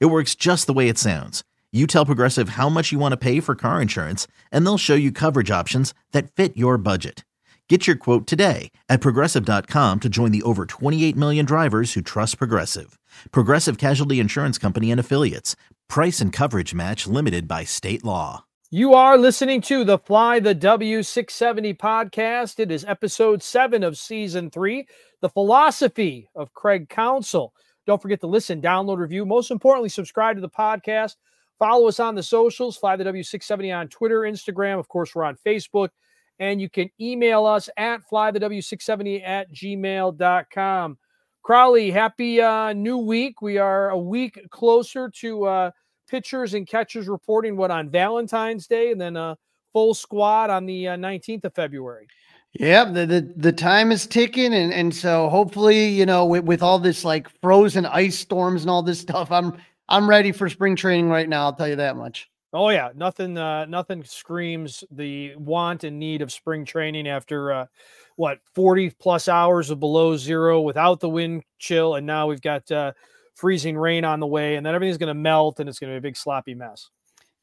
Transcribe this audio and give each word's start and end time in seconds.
It 0.00 0.06
works 0.06 0.34
just 0.34 0.66
the 0.66 0.72
way 0.72 0.88
it 0.88 0.98
sounds. 0.98 1.42
You 1.72 1.86
tell 1.86 2.04
Progressive 2.04 2.50
how 2.50 2.68
much 2.68 2.92
you 2.92 2.98
want 2.98 3.12
to 3.12 3.16
pay 3.16 3.40
for 3.40 3.54
car 3.54 3.80
insurance, 3.80 4.26
and 4.50 4.66
they'll 4.66 4.78
show 4.78 4.94
you 4.94 5.10
coverage 5.10 5.50
options 5.50 5.94
that 6.12 6.30
fit 6.30 6.56
your 6.56 6.76
budget. 6.76 7.24
Get 7.68 7.86
your 7.86 7.96
quote 7.96 8.26
today 8.26 8.70
at 8.90 9.00
progressive.com 9.00 10.00
to 10.00 10.08
join 10.10 10.30
the 10.30 10.42
over 10.42 10.66
28 10.66 11.16
million 11.16 11.46
drivers 11.46 11.94
who 11.94 12.02
trust 12.02 12.36
Progressive. 12.36 12.98
Progressive 13.30 13.78
Casualty 13.78 14.20
Insurance 14.20 14.58
Company 14.58 14.90
and 14.90 15.00
Affiliates. 15.00 15.56
Price 15.88 16.20
and 16.20 16.34
coverage 16.34 16.74
match 16.74 17.06
limited 17.06 17.48
by 17.48 17.64
state 17.64 18.04
law. 18.04 18.44
You 18.70 18.92
are 18.92 19.16
listening 19.16 19.62
to 19.62 19.84
the 19.84 19.98
Fly 19.98 20.40
the 20.40 20.54
W670 20.54 21.76
podcast. 21.78 22.58
It 22.58 22.70
is 22.70 22.84
episode 22.84 23.42
seven 23.42 23.82
of 23.82 23.96
season 23.96 24.50
three, 24.50 24.86
the 25.22 25.30
philosophy 25.30 26.28
of 26.34 26.52
Craig 26.52 26.90
Counsell. 26.90 27.54
Don't 27.86 28.00
forget 28.00 28.20
to 28.20 28.26
listen, 28.26 28.62
download, 28.62 28.98
review. 28.98 29.26
Most 29.26 29.50
importantly, 29.50 29.88
subscribe 29.88 30.36
to 30.36 30.40
the 30.40 30.48
podcast. 30.48 31.16
Follow 31.58 31.88
us 31.88 32.00
on 32.00 32.14
the 32.14 32.22
socials, 32.22 32.76
Fly 32.76 32.96
the 32.96 33.04
W670 33.04 33.76
on 33.76 33.88
Twitter, 33.88 34.20
Instagram. 34.20 34.78
Of 34.78 34.88
course, 34.88 35.14
we're 35.14 35.24
on 35.24 35.36
Facebook. 35.46 35.88
And 36.38 36.60
you 36.60 36.68
can 36.68 36.90
email 37.00 37.46
us 37.46 37.68
at 37.76 38.00
flythew670 38.10 39.22
at 39.24 39.52
gmail.com. 39.52 40.98
Crowley, 41.42 41.90
happy 41.90 42.40
uh, 42.40 42.72
new 42.72 42.98
week. 42.98 43.42
We 43.42 43.58
are 43.58 43.90
a 43.90 43.98
week 43.98 44.40
closer 44.50 45.10
to 45.16 45.44
uh, 45.44 45.70
pitchers 46.08 46.54
and 46.54 46.66
catchers 46.66 47.08
reporting 47.08 47.56
what 47.56 47.70
on 47.70 47.90
Valentine's 47.90 48.66
Day 48.66 48.92
and 48.92 49.00
then 49.00 49.16
a 49.16 49.36
full 49.72 49.94
squad 49.94 50.50
on 50.50 50.66
the 50.66 50.88
uh, 50.88 50.96
19th 50.96 51.44
of 51.44 51.54
February. 51.54 52.06
Yeah, 52.54 52.84
the, 52.84 53.06
the 53.06 53.32
the 53.36 53.52
time 53.52 53.90
is 53.92 54.06
ticking, 54.06 54.52
and 54.52 54.72
and 54.72 54.94
so 54.94 55.30
hopefully, 55.30 55.86
you 55.86 56.04
know, 56.04 56.26
with, 56.26 56.44
with 56.44 56.62
all 56.62 56.78
this 56.78 57.04
like 57.04 57.28
frozen 57.40 57.86
ice 57.86 58.18
storms 58.18 58.62
and 58.62 58.70
all 58.70 58.82
this 58.82 59.00
stuff, 59.08 59.30
I'm 59.30 59.56
I'm 59.88 60.08
ready 60.08 60.32
for 60.32 60.48
spring 60.48 60.76
training 60.76 61.08
right 61.08 61.28
now. 61.28 61.44
I'll 61.44 61.54
tell 61.54 61.68
you 61.68 61.76
that 61.76 61.96
much. 61.96 62.28
Oh 62.52 62.68
yeah, 62.68 62.90
nothing 62.94 63.38
uh, 63.38 63.64
nothing 63.64 64.04
screams 64.04 64.84
the 64.90 65.34
want 65.36 65.84
and 65.84 65.98
need 65.98 66.20
of 66.20 66.30
spring 66.30 66.66
training 66.66 67.08
after 67.08 67.52
uh, 67.52 67.66
what 68.16 68.40
40 68.54 68.90
plus 68.90 69.28
hours 69.28 69.70
of 69.70 69.80
below 69.80 70.18
zero 70.18 70.60
without 70.60 71.00
the 71.00 71.08
wind 71.08 71.44
chill, 71.58 71.94
and 71.94 72.06
now 72.06 72.26
we've 72.26 72.42
got 72.42 72.70
uh, 72.70 72.92
freezing 73.34 73.78
rain 73.78 74.04
on 74.04 74.20
the 74.20 74.26
way, 74.26 74.56
and 74.56 74.66
then 74.66 74.74
everything's 74.74 74.98
going 74.98 75.08
to 75.08 75.14
melt, 75.14 75.60
and 75.60 75.68
it's 75.70 75.78
going 75.78 75.90
to 75.90 75.94
be 75.94 76.06
a 76.06 76.08
big 76.10 76.18
sloppy 76.18 76.54
mess. 76.54 76.90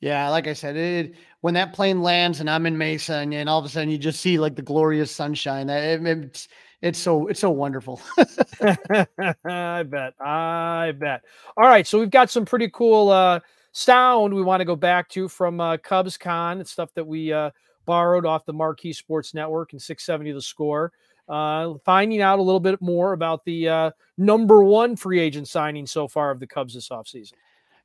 Yeah, 0.01 0.29
like 0.29 0.47
I 0.47 0.53
said, 0.53 0.77
it, 0.77 1.15
when 1.41 1.53
that 1.55 1.73
plane 1.73 2.01
lands 2.01 2.39
and 2.39 2.49
I'm 2.49 2.65
in 2.65 2.77
Mesa, 2.77 3.15
and, 3.15 3.33
and 3.33 3.49
all 3.49 3.59
of 3.59 3.65
a 3.65 3.69
sudden 3.69 3.89
you 3.89 3.97
just 3.97 4.21
see 4.21 4.39
like 4.39 4.55
the 4.55 4.61
glorious 4.61 5.11
sunshine. 5.11 5.67
That 5.67 5.83
it, 5.83 6.05
it's 6.05 6.47
it's 6.81 6.99
so 6.99 7.27
it's 7.27 7.39
so 7.39 7.49
wonderful. 7.49 8.01
I 8.61 9.83
bet. 9.83 10.13
I 10.21 10.93
bet. 10.97 11.21
All 11.57 11.67
right, 11.67 11.85
so 11.85 11.99
we've 11.99 12.09
got 12.09 12.29
some 12.29 12.45
pretty 12.45 12.69
cool 12.69 13.09
uh, 13.09 13.41
sound 13.73 14.33
we 14.33 14.41
want 14.41 14.61
to 14.61 14.65
go 14.65 14.75
back 14.75 15.09
to 15.09 15.27
from 15.27 15.59
uh, 15.59 15.77
Cubs 15.77 16.17
Con. 16.17 16.61
It's 16.61 16.71
stuff 16.71 16.93
that 16.93 17.05
we 17.05 17.33
uh, 17.33 17.51
borrowed 17.85 18.25
off 18.25 18.45
the 18.45 18.53
Marquee 18.53 18.93
Sports 18.93 19.33
Network 19.33 19.73
and 19.73 19.81
670 19.81 20.31
The 20.31 20.41
Score. 20.41 20.93
Uh, 21.27 21.75
finding 21.85 22.21
out 22.21 22.39
a 22.39 22.41
little 22.41 22.59
bit 22.59 22.81
more 22.81 23.13
about 23.13 23.45
the 23.45 23.69
uh, 23.69 23.91
number 24.17 24.63
one 24.63 24.95
free 24.95 25.19
agent 25.19 25.47
signing 25.47 25.85
so 25.85 26.07
far 26.07 26.31
of 26.31 26.39
the 26.39 26.47
Cubs 26.47 26.73
this 26.73 26.89
offseason. 26.89 27.33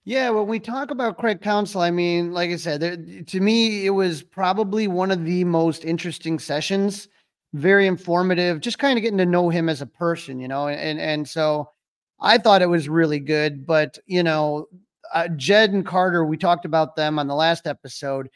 Yeah, 0.07 0.29
when 0.31 0.47
we 0.47 0.61
talk 0.61 0.91
about 0.91 1.17
Craig 1.17 1.41
Counsell, 1.41 1.81
I 1.81 1.91
mean, 1.91 2.33
like 2.33 2.51
I 2.51 2.57
said, 2.57 2.81
there, 2.81 2.97
to 2.97 3.41
me, 3.41 3.87
it 3.87 3.91
was 3.91 4.23
probably 4.23 4.87
one 4.87 5.11
of 5.11 5.25
the 5.25 5.45
most 5.45 5.85
interesting 5.85 6.39
sessions. 6.39 7.09
Very 7.55 7.87
informative, 7.87 8.61
just 8.61 8.79
kind 8.79 8.99
of 8.99 9.03
getting 9.03 9.19
to 9.19 9.25
know 9.25 9.49
him 9.49 9.69
as 9.71 9.81
a 9.81 9.87
person, 9.87 10.41
you 10.41 10.49
know, 10.49 10.69
and 10.69 11.01
and 11.01 11.27
so 11.27 11.71
I 12.21 12.37
thought 12.37 12.63
it 12.63 12.69
was 12.69 12.89
really 12.89 13.21
good. 13.21 13.65
But 13.65 13.99
you 14.07 14.23
know, 14.23 14.67
uh, 15.15 15.29
Jed 15.29 15.73
and 15.73 15.87
Carter, 15.87 16.25
we 16.25 16.37
talked 16.37 16.65
about 16.67 16.97
them 16.97 17.19
on 17.19 17.29
the 17.29 17.35
last 17.35 17.67
episode. 17.67 18.29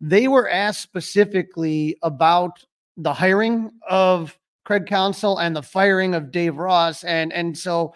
They 0.00 0.28
were 0.28 0.48
asked 0.48 0.82
specifically 0.82 1.96
about 2.02 2.64
the 2.96 3.12
hiring 3.14 3.70
of 3.88 4.38
Craig 4.64 4.86
Counsell 4.86 5.38
and 5.38 5.56
the 5.56 5.62
firing 5.62 6.14
of 6.14 6.30
Dave 6.30 6.58
Ross, 6.58 7.02
and 7.02 7.32
and 7.32 7.56
so 7.58 7.94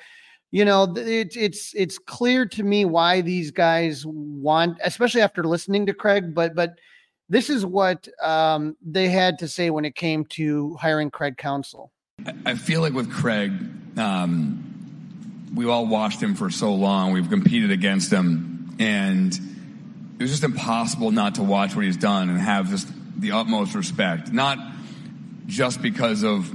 you 0.53 0.65
know 0.65 0.85
it, 0.97 1.35
it's 1.37 1.75
it's 1.75 1.99
clear 1.99 2.47
to 2.47 2.63
me 2.63 2.85
why 2.85 3.23
these 3.23 3.51
guys 3.51 4.05
want 4.07 4.79
especially 4.85 5.23
after 5.23 5.43
listening 5.43 5.87
to 5.87 5.95
craig 5.95 6.35
but 6.35 6.55
but 6.55 6.79
this 7.29 7.49
is 7.49 7.65
what 7.65 8.07
um, 8.23 8.77
they 8.85 9.09
had 9.09 9.39
to 9.39 9.49
say 9.49 9.71
when 9.71 9.87
it 9.87 9.95
came 9.95 10.27
to 10.27 10.77
hiring 10.77 11.11
craig 11.11 11.37
Counsell. 11.37 11.91
i 12.47 12.55
feel 12.55 12.81
like 12.81 12.93
with 12.93 13.11
craig 13.11 13.53
um, 13.99 14.69
we 15.55 15.67
all 15.67 15.87
watched 15.87 16.23
him 16.23 16.35
for 16.35 16.51
so 16.51 16.73
long 16.75 17.13
we've 17.13 17.31
competed 17.31 17.73
against 17.73 18.13
him 18.13 18.77
and 18.79 19.35
it 19.35 20.23
was 20.23 20.31
just 20.31 20.45
impossible 20.45 21.11
not 21.11 21.35
to 21.37 21.43
watch 21.43 21.75
what 21.75 21.85
he's 21.85 21.97
done 21.97 22.29
and 22.29 22.39
have 22.39 22.69
just 22.71 22.89
the 23.19 23.33
utmost 23.33 23.75
respect 23.75 24.33
not 24.33 24.59
just 25.47 25.83
because 25.83 26.23
of 26.23 26.55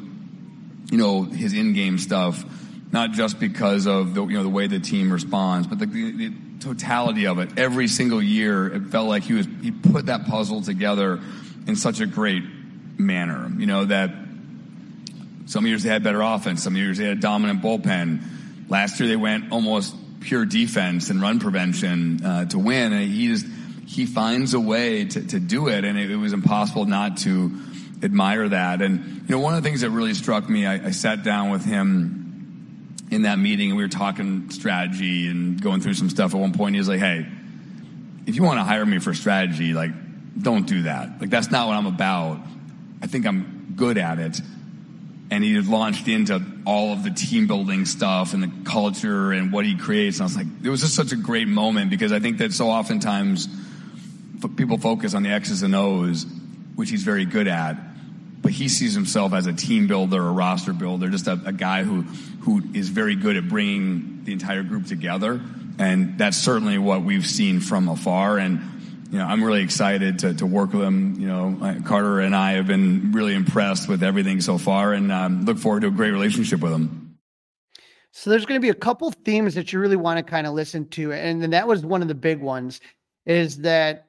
you 0.91 0.97
know 0.97 1.23
his 1.23 1.53
in-game 1.53 1.97
stuff 1.97 2.45
not 2.91 3.11
just 3.11 3.39
because 3.39 3.85
of 3.85 4.13
the, 4.13 4.25
you 4.25 4.37
know, 4.37 4.43
the 4.43 4.49
way 4.49 4.67
the 4.67 4.79
team 4.79 5.11
responds, 5.11 5.67
but 5.67 5.79
the, 5.79 5.85
the, 5.85 6.11
the 6.11 6.33
totality 6.59 7.27
of 7.27 7.39
it. 7.39 7.57
Every 7.57 7.87
single 7.87 8.21
year, 8.21 8.67
it 8.67 8.83
felt 8.87 9.07
like 9.07 9.23
he 9.23 9.33
was, 9.33 9.47
he 9.61 9.71
put 9.71 10.05
that 10.07 10.25
puzzle 10.25 10.61
together 10.61 11.19
in 11.67 11.75
such 11.75 11.99
a 11.99 12.05
great 12.05 12.43
manner. 12.97 13.51
You 13.57 13.65
know, 13.65 13.85
that 13.85 14.11
some 15.45 15.67
years 15.67 15.83
they 15.83 15.89
had 15.89 16.03
better 16.03 16.21
offense, 16.21 16.63
some 16.63 16.75
years 16.75 16.97
they 16.97 17.05
had 17.05 17.17
a 17.17 17.21
dominant 17.21 17.61
bullpen. 17.61 18.21
Last 18.69 18.99
year 18.99 19.07
they 19.07 19.15
went 19.15 19.51
almost 19.51 19.95
pure 20.19 20.45
defense 20.45 21.09
and 21.09 21.21
run 21.21 21.39
prevention 21.39 22.23
uh, 22.23 22.45
to 22.45 22.59
win, 22.59 22.93
and 22.93 23.09
he 23.09 23.27
just 23.29 23.45
he 23.85 24.05
finds 24.05 24.53
a 24.53 24.59
way 24.59 25.05
to, 25.05 25.27
to 25.27 25.39
do 25.39 25.69
it, 25.69 25.85
and 25.85 25.97
it, 25.97 26.11
it, 26.11 26.17
was 26.17 26.33
impossible 26.33 26.85
not 26.85 27.17
to 27.17 27.57
admire 28.03 28.49
that. 28.49 28.81
And 28.81 29.23
you 29.27 29.35
know, 29.35 29.39
one 29.39 29.55
of 29.55 29.63
the 29.63 29.69
things 29.69 29.81
that 29.81 29.91
really 29.91 30.13
struck 30.13 30.49
me, 30.49 30.65
I, 30.65 30.87
I 30.87 30.91
sat 30.91 31.23
down 31.23 31.51
with 31.51 31.63
him 31.63 32.26
in 33.09 33.23
that 33.23 33.39
meeting 33.39 33.69
and 33.69 33.77
we 33.77 33.83
were 33.83 33.89
talking 33.89 34.49
strategy 34.49 35.27
and 35.27 35.61
going 35.61 35.81
through 35.81 35.93
some 35.93 36.09
stuff 36.09 36.33
at 36.33 36.39
one 36.39 36.53
point. 36.53 36.75
He 36.75 36.79
was 36.79 36.89
like, 36.89 36.99
Hey, 36.99 37.25
if 38.25 38.35
you 38.35 38.43
want 38.43 38.59
to 38.59 38.63
hire 38.63 38.85
me 38.85 38.99
for 38.99 39.13
strategy, 39.13 39.73
like, 39.73 39.91
don't 40.41 40.67
do 40.67 40.83
that. 40.83 41.21
Like, 41.21 41.29
that's 41.29 41.49
not 41.49 41.67
what 41.67 41.75
I'm 41.75 41.85
about. 41.85 42.39
I 43.01 43.07
think 43.07 43.25
I'm 43.25 43.73
good 43.75 43.97
at 43.97 44.19
it. 44.19 44.39
And 45.29 45.43
he 45.43 45.59
launched 45.59 46.07
into 46.07 46.41
all 46.65 46.93
of 46.93 47.03
the 47.03 47.09
team 47.09 47.47
building 47.47 47.85
stuff 47.85 48.33
and 48.33 48.43
the 48.43 48.51
culture 48.65 49.31
and 49.31 49.51
what 49.51 49.65
he 49.65 49.75
creates. 49.75 50.17
And 50.17 50.23
I 50.23 50.25
was 50.25 50.35
like, 50.35 50.47
it 50.63 50.69
was 50.69 50.81
just 50.81 50.95
such 50.95 51.11
a 51.11 51.15
great 51.15 51.47
moment 51.47 51.89
because 51.89 52.11
I 52.11 52.19
think 52.19 52.37
that 52.37 52.53
so 52.53 52.69
oftentimes 52.69 53.47
people 54.55 54.77
focus 54.77 55.13
on 55.13 55.23
the 55.23 55.29
X's 55.29 55.63
and 55.63 55.75
O's, 55.75 56.25
which 56.75 56.89
he's 56.89 57.03
very 57.03 57.25
good 57.25 57.47
at 57.47 57.77
but 58.47 58.53
he 58.53 58.69
sees 58.69 58.93
himself 58.93 59.33
as 59.33 59.45
a 59.45 59.51
team 59.51 59.87
builder, 59.87 60.25
a 60.25 60.31
roster 60.31 60.71
builder, 60.71 61.09
just 61.09 61.27
a, 61.27 61.37
a, 61.43 61.51
guy 61.51 61.83
who 61.83 62.03
who 62.43 62.63
is 62.73 62.87
very 62.87 63.13
good 63.13 63.35
at 63.35 63.49
bringing 63.49 64.23
the 64.23 64.31
entire 64.31 64.63
group 64.63 64.87
together. 64.87 65.41
And 65.79 66.17
that's 66.17 66.37
certainly 66.37 66.77
what 66.77 67.01
we've 67.01 67.27
seen 67.27 67.59
from 67.59 67.89
afar. 67.89 68.37
And 68.37 68.61
you 69.11 69.17
know, 69.17 69.25
I'm 69.25 69.43
really 69.43 69.63
excited 69.63 70.19
to, 70.19 70.33
to 70.35 70.45
work 70.45 70.71
with 70.71 70.83
him. 70.83 71.19
You 71.19 71.27
know, 71.27 71.81
Carter 71.83 72.21
and 72.21 72.33
I 72.33 72.53
have 72.53 72.67
been 72.67 73.11
really 73.11 73.35
impressed 73.35 73.89
with 73.89 74.01
everything 74.01 74.39
so 74.39 74.57
far, 74.57 74.93
and 74.93 75.11
um, 75.11 75.43
look 75.43 75.57
forward 75.57 75.81
to 75.81 75.87
a 75.87 75.91
great 75.91 76.11
relationship 76.11 76.61
with 76.61 76.71
him. 76.71 77.17
So 78.13 78.29
there's 78.29 78.45
going 78.45 78.61
to 78.61 78.65
be 78.65 78.69
a 78.69 78.73
couple 78.73 79.11
themes 79.11 79.55
that 79.55 79.73
you 79.73 79.79
really 79.81 79.97
want 79.97 80.19
to 80.19 80.23
kind 80.23 80.47
of 80.47 80.53
listen 80.53 80.87
to, 80.91 81.11
and 81.11 81.43
then 81.43 81.49
that 81.49 81.67
was 81.67 81.85
one 81.85 82.01
of 82.01 82.07
the 82.07 82.15
big 82.15 82.39
ones. 82.39 82.79
Is 83.25 83.57
that 83.57 84.06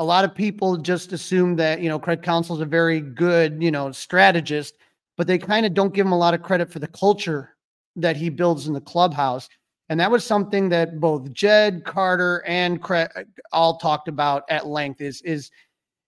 a 0.00 0.04
lot 0.04 0.24
of 0.24 0.34
people 0.34 0.78
just 0.78 1.12
assume 1.12 1.56
that, 1.56 1.82
you 1.82 1.90
know, 1.90 1.98
Craig 1.98 2.22
Counsell 2.22 2.56
is 2.56 2.62
a 2.62 2.66
very 2.66 3.02
good, 3.02 3.62
you 3.62 3.70
know, 3.70 3.92
strategist, 3.92 4.74
but 5.18 5.26
they 5.26 5.36
kind 5.36 5.66
of 5.66 5.74
don't 5.74 5.92
give 5.92 6.06
him 6.06 6.12
a 6.12 6.18
lot 6.18 6.32
of 6.32 6.42
credit 6.42 6.72
for 6.72 6.78
the 6.78 6.88
culture 6.88 7.54
that 7.96 8.16
he 8.16 8.30
builds 8.30 8.66
in 8.66 8.72
the 8.72 8.80
clubhouse. 8.80 9.46
And 9.90 10.00
that 10.00 10.10
was 10.10 10.24
something 10.24 10.70
that 10.70 11.00
both 11.00 11.30
Jed, 11.34 11.84
Carter, 11.84 12.42
and 12.46 12.80
Craig 12.80 13.10
all 13.52 13.76
talked 13.76 14.08
about 14.08 14.44
at 14.48 14.66
length 14.66 15.02
is, 15.02 15.20
is 15.20 15.50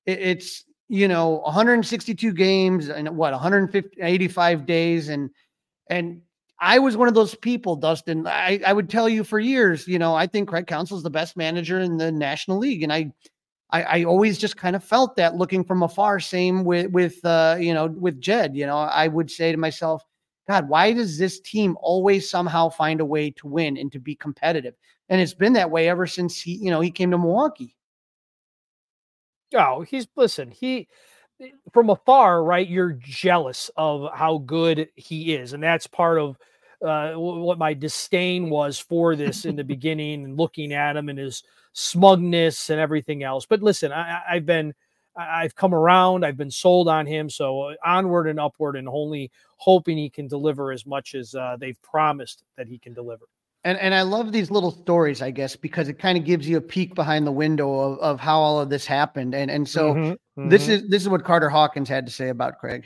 it's, 0.07 0.65
you 0.89 1.07
know, 1.07 1.43
162 1.45 2.33
games 2.33 2.89
and 2.89 3.15
what, 3.15 3.33
185 3.33 4.67
days. 4.67 5.11
And, 5.11 5.29
and 5.91 6.23
I 6.59 6.79
was 6.79 6.97
one 6.97 7.09
of 7.09 7.15
those 7.15 7.35
people, 7.35 7.77
Dustin. 7.77 8.27
I, 8.27 8.59
I 8.67 8.73
would 8.73 8.89
tell 8.89 9.09
you 9.09 9.23
for 9.23 9.39
years, 9.39 9.87
you 9.87 9.99
know, 9.99 10.15
I 10.15 10.27
think 10.27 10.49
Craig 10.49 10.67
Counsell 10.67 10.97
is 10.97 11.03
the 11.03 11.11
best 11.11 11.37
manager 11.37 11.81
in 11.81 11.99
the 11.99 12.11
National 12.11 12.57
League, 12.57 12.85
and 12.85 12.93
I, 12.93 13.13
I, 13.73 13.83
I 13.83 14.05
always 14.05 14.39
just 14.39 14.57
kind 14.57 14.77
of 14.77 14.85
felt 14.85 15.17
that 15.17 15.35
looking 15.35 15.65
from 15.65 15.83
afar. 15.83 16.21
Same 16.21 16.65
with 16.65 16.91
with 16.91 17.25
uh, 17.25 17.57
you 17.59 17.75
know 17.75 17.87
with 17.87 18.21
Jed. 18.21 18.55
You 18.55 18.67
know, 18.67 18.77
I 18.77 19.09
would 19.09 19.31
say 19.31 19.51
to 19.51 19.59
myself, 19.59 20.05
God, 20.49 20.69
why 20.69 20.93
does 20.93 21.19
this 21.19 21.41
team 21.41 21.77
always 21.81 22.29
somehow 22.29 22.69
find 22.69 23.01
a 23.01 23.05
way 23.05 23.31
to 23.31 23.47
win 23.47 23.77
and 23.77 23.91
to 23.93 23.99
be 23.99 24.15
competitive? 24.15 24.75
And 25.09 25.21
it's 25.21 25.35
been 25.35 25.55
that 25.55 25.71
way 25.71 25.89
ever 25.89 26.07
since 26.07 26.41
he, 26.41 26.55
you 26.57 26.71
know, 26.71 26.81
he 26.81 26.91
came 26.91 27.11
to 27.11 27.19
Milwaukee. 27.19 27.77
Oh, 29.55 29.83
he's 29.83 30.07
listen, 30.17 30.51
he 30.51 30.89
from 31.73 31.91
afar, 31.91 32.45
right? 32.45 32.69
You're 32.69 32.93
jealous 32.93 33.71
of 33.77 34.11
how 34.15 34.39
good 34.39 34.89
he 34.97 35.35
is, 35.35 35.53
and 35.53 35.63
that's 35.63 35.87
part 35.87 36.19
of 36.19 36.37
uh, 36.85 37.15
what 37.15 37.59
my 37.59 37.75
disdain 37.75 38.51
was 38.51 38.79
for 38.79 39.17
this 39.17 39.45
in 39.45 39.57
the 39.57 39.65
beginning, 39.65 40.25
and 40.25 40.37
looking 40.37 40.73
at 40.73 40.97
him 40.97 41.09
and 41.09 41.19
his 41.19 41.43
smugness 41.73 42.71
and 42.71 42.81
everything 42.81 43.23
else. 43.23 43.47
But 43.47 43.63
listen, 43.63 43.93
I, 43.93 44.21
I've 44.29 44.47
been, 44.47 44.75
I've 45.17 45.55
come 45.55 45.75
around, 45.75 46.25
I've 46.25 46.37
been 46.37 46.51
sold 46.51 46.89
on 46.89 47.07
him, 47.07 47.31
so 47.31 47.61
uh, 47.63 47.75
onward 47.85 48.29
and 48.29 48.41
upward, 48.41 48.77
and 48.77 48.89
only 48.89 49.31
hoping 49.57 49.97
he 49.97 50.11
can 50.11 50.29
deliver 50.29 50.73
as 50.73 50.85
much 50.87 51.15
as 51.15 51.35
uh, 51.35 51.57
they've 51.59 51.81
promised 51.83 52.45
that 52.57 52.69
he 52.69 52.79
can 52.79 52.95
deliver. 52.95 53.27
And 53.65 53.79
and 53.79 53.95
I 53.95 54.03
love 54.03 54.33
these 54.33 54.51
little 54.51 54.73
stories, 54.73 55.23
I 55.23 55.31
guess, 55.31 55.55
because 55.55 55.89
it 55.89 55.99
kind 55.99 56.19
of 56.19 56.25
gives 56.25 56.49
you 56.49 56.57
a 56.57 56.61
peek 56.61 56.97
behind 56.97 57.27
the 57.27 57.33
window 57.33 57.79
of, 57.79 57.99
of 58.01 58.21
how 58.21 58.41
all 58.41 58.61
of 58.61 58.71
this 58.71 58.85
happened. 58.87 59.35
And 59.35 59.51
and 59.51 59.69
so 59.69 59.95
mm-hmm, 59.95 60.11
mm-hmm. 60.11 60.49
this 60.49 60.67
is 60.67 60.89
this 60.89 61.03
is 61.03 61.09
what 61.09 61.25
Carter 61.25 61.49
Hawkins 61.49 61.89
had 61.89 62.05
to 62.07 62.13
say 62.13 62.31
about 62.31 62.59
Craig. 62.59 62.85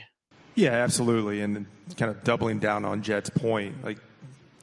Yeah, 0.57 0.71
absolutely. 0.71 1.41
And 1.41 1.67
kind 1.97 2.09
of 2.09 2.23
doubling 2.23 2.57
down 2.57 2.83
on 2.83 3.03
Jed's 3.03 3.29
point, 3.29 3.85
like 3.85 3.99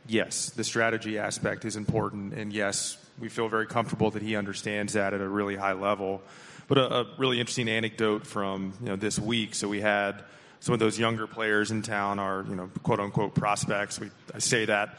yes, 0.09 0.51
the 0.51 0.65
strategy 0.65 1.19
aspect 1.19 1.65
is 1.65 1.77
important, 1.77 2.35
and 2.35 2.53
yes, 2.53 2.99
we 3.21 3.29
feel 3.29 3.49
very 3.49 3.69
comfortable 3.69 4.11
that 4.11 4.21
he 4.21 4.35
understands 4.35 4.95
that 4.95 5.15
at 5.15 5.21
a 5.21 5.29
really 5.29 5.55
high 5.55 5.73
level. 5.73 6.21
But 6.67 6.79
a, 6.79 6.95
a 6.97 7.07
really 7.17 7.39
interesting 7.39 7.69
anecdote 7.69 8.27
from 8.27 8.75
you 8.81 8.89
know 8.89 8.97
this 8.97 9.21
week. 9.21 9.55
So 9.55 9.69
we 9.69 9.81
had 9.81 10.25
some 10.59 10.73
of 10.73 10.81
those 10.81 10.99
younger 10.99 11.29
players 11.29 11.71
in 11.71 11.83
town, 11.83 12.19
our 12.19 12.45
you 12.49 12.57
know 12.57 12.71
quote 12.83 12.99
unquote 12.99 13.37
prospects. 13.37 14.01
We 14.01 14.11
I 14.35 14.41
say 14.41 14.65
that 14.65 14.99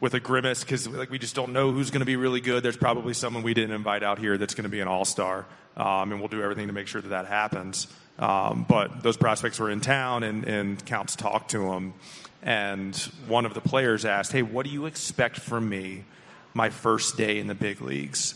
with 0.00 0.14
a 0.14 0.20
grimace 0.20 0.64
because 0.64 0.88
like 0.88 1.10
we 1.10 1.18
just 1.18 1.34
don't 1.34 1.52
know 1.52 1.70
who's 1.70 1.90
going 1.90 2.00
to 2.00 2.06
be 2.06 2.16
really 2.16 2.40
good. 2.40 2.62
There's 2.62 2.78
probably 2.78 3.12
someone 3.12 3.42
we 3.42 3.52
didn't 3.52 3.76
invite 3.76 4.02
out 4.02 4.18
here 4.18 4.38
that's 4.38 4.54
going 4.54 4.64
to 4.64 4.70
be 4.70 4.80
an 4.80 4.88
all 4.88 5.04
star, 5.04 5.44
um, 5.76 6.12
and 6.12 6.18
we'll 6.18 6.28
do 6.28 6.42
everything 6.42 6.68
to 6.68 6.72
make 6.72 6.86
sure 6.86 7.02
that 7.02 7.10
that 7.10 7.26
happens. 7.26 7.88
Um, 8.20 8.66
but 8.68 9.02
those 9.02 9.16
prospects 9.16 9.58
were 9.58 9.70
in 9.70 9.80
town, 9.80 10.22
and, 10.22 10.44
and 10.44 10.84
Counts 10.84 11.16
talked 11.16 11.50
to 11.52 11.70
them, 11.70 11.94
and 12.42 12.94
one 13.26 13.46
of 13.46 13.54
the 13.54 13.60
players 13.60 14.04
asked, 14.04 14.30
"Hey, 14.30 14.42
what 14.42 14.66
do 14.66 14.70
you 14.70 14.86
expect 14.86 15.40
from 15.40 15.68
me 15.68 16.04
my 16.54 16.68
first 16.68 17.16
day 17.16 17.38
in 17.38 17.46
the 17.46 17.54
big 17.54 17.80
leagues?" 17.80 18.34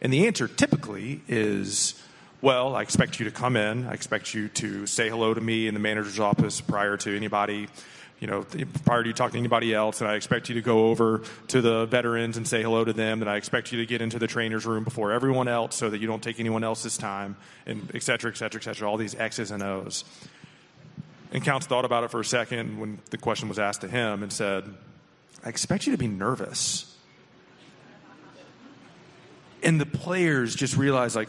And 0.00 0.12
the 0.12 0.26
answer 0.26 0.48
typically 0.48 1.20
is. 1.28 2.02
Well, 2.42 2.76
I 2.76 2.82
expect 2.82 3.18
you 3.18 3.24
to 3.24 3.30
come 3.30 3.56
in. 3.56 3.86
I 3.86 3.94
expect 3.94 4.34
you 4.34 4.48
to 4.48 4.86
say 4.86 5.08
hello 5.08 5.32
to 5.32 5.40
me 5.40 5.66
in 5.66 5.74
the 5.74 5.80
manager's 5.80 6.20
office 6.20 6.60
prior 6.60 6.98
to 6.98 7.16
anybody 7.16 7.66
you 8.18 8.26
know, 8.26 8.46
prior 8.84 9.02
to 9.02 9.08
you 9.08 9.12
talking 9.12 9.34
to 9.34 9.38
anybody 9.38 9.74
else, 9.74 10.00
and 10.00 10.08
I 10.08 10.14
expect 10.14 10.48
you 10.48 10.54
to 10.54 10.62
go 10.62 10.86
over 10.86 11.22
to 11.48 11.60
the 11.60 11.84
veterans 11.86 12.36
and 12.36 12.48
say 12.48 12.62
hello 12.62 12.84
to 12.84 12.92
them, 12.92 13.20
and 13.20 13.30
I 13.30 13.36
expect 13.36 13.72
you 13.72 13.78
to 13.78 13.86
get 13.86 14.00
into 14.00 14.18
the 14.18 14.26
trainer's 14.26 14.64
room 14.64 14.84
before 14.84 15.12
everyone 15.12 15.48
else 15.48 15.76
so 15.76 15.90
that 15.90 15.98
you 15.98 16.06
don't 16.06 16.22
take 16.22 16.40
anyone 16.40 16.64
else's 16.64 16.96
time, 16.96 17.36
and 17.66 17.90
et 17.94 18.02
cetera, 18.02 18.30
et 18.30 18.36
cetera, 18.36 18.60
et 18.60 18.64
cetera, 18.64 18.90
all 18.90 18.96
these 18.96 19.14
X's 19.14 19.50
and 19.50 19.62
O's. 19.62 20.04
And 21.32 21.44
Counts 21.44 21.66
thought 21.66 21.84
about 21.84 22.04
it 22.04 22.10
for 22.10 22.20
a 22.20 22.24
second 22.24 22.78
when 22.78 23.00
the 23.10 23.18
question 23.18 23.48
was 23.48 23.58
asked 23.58 23.82
to 23.82 23.88
him 23.88 24.22
and 24.22 24.32
said, 24.32 24.64
I 25.44 25.50
expect 25.50 25.86
you 25.86 25.92
to 25.92 25.98
be 25.98 26.08
nervous. 26.08 26.96
And 29.62 29.80
the 29.80 29.86
players 29.86 30.54
just 30.54 30.76
realized, 30.76 31.16
like, 31.16 31.28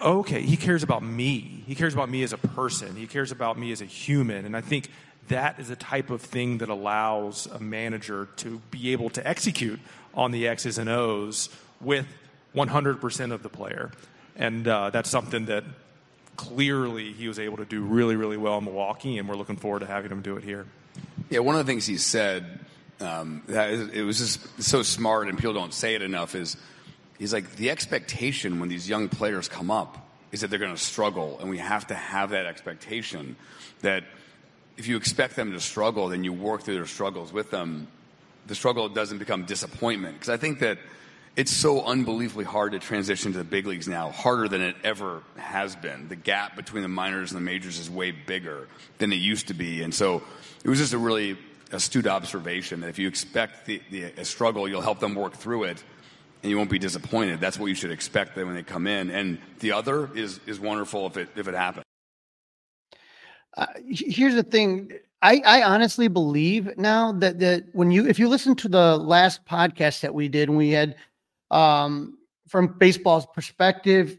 okay, 0.00 0.42
he 0.42 0.56
cares 0.56 0.82
about 0.82 1.02
me. 1.02 1.64
He 1.66 1.74
cares 1.74 1.94
about 1.94 2.08
me 2.08 2.22
as 2.22 2.32
a 2.32 2.38
person. 2.38 2.94
He 2.94 3.06
cares 3.06 3.32
about 3.32 3.58
me 3.58 3.72
as 3.72 3.80
a 3.80 3.86
human. 3.86 4.44
And 4.44 4.56
I 4.56 4.60
think 4.60 4.88
that 5.28 5.60
is 5.60 5.70
a 5.70 5.76
type 5.76 6.10
of 6.10 6.22
thing 6.22 6.58
that 6.58 6.68
allows 6.68 7.46
a 7.46 7.60
manager 7.60 8.28
to 8.36 8.60
be 8.70 8.92
able 8.92 9.10
to 9.10 9.26
execute 9.26 9.80
on 10.14 10.32
the 10.32 10.48
X's 10.48 10.78
and 10.78 10.88
O's 10.88 11.48
with 11.80 12.06
100% 12.54 13.32
of 13.32 13.42
the 13.42 13.48
player. 13.48 13.90
And 14.36 14.66
uh, 14.66 14.90
that's 14.90 15.10
something 15.10 15.46
that 15.46 15.64
clearly 16.36 17.12
he 17.12 17.28
was 17.28 17.38
able 17.38 17.58
to 17.58 17.64
do 17.64 17.82
really, 17.82 18.16
really 18.16 18.36
well 18.36 18.58
in 18.58 18.64
Milwaukee, 18.64 19.18
and 19.18 19.28
we're 19.28 19.36
looking 19.36 19.56
forward 19.56 19.80
to 19.80 19.86
having 19.86 20.10
him 20.10 20.22
do 20.22 20.36
it 20.36 20.42
here. 20.42 20.66
Yeah, 21.28 21.40
one 21.40 21.54
of 21.54 21.64
the 21.64 21.70
things 21.70 21.86
he 21.86 21.98
said 21.98 22.60
um, 23.00 23.42
it 23.48 24.04
was 24.04 24.18
just 24.18 24.62
so 24.62 24.82
smart, 24.82 25.28
and 25.28 25.38
people 25.38 25.54
don't 25.54 25.72
say 25.72 25.94
it 25.94 26.02
enough. 26.02 26.34
Is 26.34 26.56
he's 27.18 27.32
like 27.32 27.56
the 27.56 27.70
expectation 27.70 28.60
when 28.60 28.68
these 28.68 28.88
young 28.88 29.08
players 29.08 29.48
come 29.48 29.70
up 29.70 30.08
is 30.32 30.42
that 30.42 30.48
they're 30.48 30.58
going 30.58 30.74
to 30.74 30.80
struggle, 30.80 31.38
and 31.40 31.50
we 31.50 31.58
have 31.58 31.86
to 31.88 31.94
have 31.94 32.30
that 32.30 32.46
expectation 32.46 33.36
that 33.80 34.04
if 34.80 34.88
you 34.88 34.96
expect 34.96 35.36
them 35.36 35.52
to 35.52 35.60
struggle, 35.60 36.08
then 36.08 36.24
you 36.24 36.32
work 36.32 36.62
through 36.62 36.76
their 36.76 36.86
struggles 36.86 37.34
with 37.34 37.50
them. 37.50 37.86
The 38.46 38.54
struggle 38.54 38.88
doesn't 38.88 39.18
become 39.18 39.44
disappointment. 39.44 40.14
Because 40.14 40.30
I 40.30 40.38
think 40.38 40.60
that 40.60 40.78
it's 41.36 41.52
so 41.52 41.84
unbelievably 41.84 42.46
hard 42.46 42.72
to 42.72 42.78
transition 42.78 43.32
to 43.32 43.38
the 43.38 43.44
big 43.44 43.66
leagues 43.66 43.86
now, 43.86 44.10
harder 44.10 44.48
than 44.48 44.62
it 44.62 44.76
ever 44.82 45.22
has 45.36 45.76
been. 45.76 46.08
The 46.08 46.16
gap 46.16 46.56
between 46.56 46.82
the 46.82 46.88
minors 46.88 47.30
and 47.30 47.38
the 47.38 47.44
majors 47.44 47.78
is 47.78 47.90
way 47.90 48.10
bigger 48.10 48.68
than 48.96 49.12
it 49.12 49.16
used 49.16 49.48
to 49.48 49.54
be. 49.54 49.82
And 49.82 49.94
so 49.94 50.22
it 50.64 50.68
was 50.70 50.78
just 50.78 50.94
a 50.94 50.98
really 50.98 51.36
astute 51.72 52.06
observation 52.06 52.80
that 52.80 52.88
if 52.88 52.98
you 52.98 53.06
expect 53.06 53.66
the, 53.66 53.82
the, 53.90 54.04
a 54.04 54.24
struggle, 54.24 54.66
you'll 54.66 54.80
help 54.80 54.98
them 54.98 55.14
work 55.14 55.34
through 55.34 55.64
it 55.64 55.84
and 56.42 56.48
you 56.48 56.56
won't 56.56 56.70
be 56.70 56.78
disappointed. 56.78 57.38
That's 57.38 57.58
what 57.58 57.66
you 57.66 57.74
should 57.74 57.92
expect 57.92 58.34
when 58.34 58.54
they 58.54 58.62
come 58.62 58.86
in. 58.86 59.10
And 59.10 59.40
the 59.58 59.72
other 59.72 60.08
is, 60.16 60.40
is 60.46 60.58
wonderful 60.58 61.06
if 61.06 61.18
it, 61.18 61.28
if 61.36 61.48
it 61.48 61.54
happens. 61.54 61.84
Uh, 63.56 63.66
here's 63.86 64.34
the 64.34 64.42
thing. 64.42 64.92
I, 65.22 65.42
I 65.44 65.62
honestly 65.62 66.08
believe 66.08 66.76
now 66.78 67.12
that 67.12 67.38
that 67.40 67.64
when 67.72 67.90
you 67.90 68.06
if 68.06 68.18
you 68.18 68.28
listen 68.28 68.54
to 68.56 68.68
the 68.68 68.96
last 68.96 69.44
podcast 69.44 70.00
that 70.00 70.14
we 70.14 70.28
did 70.28 70.48
and 70.48 70.56
we 70.56 70.70
had 70.70 70.96
um, 71.50 72.18
from 72.48 72.78
baseball's 72.78 73.26
perspective, 73.34 74.16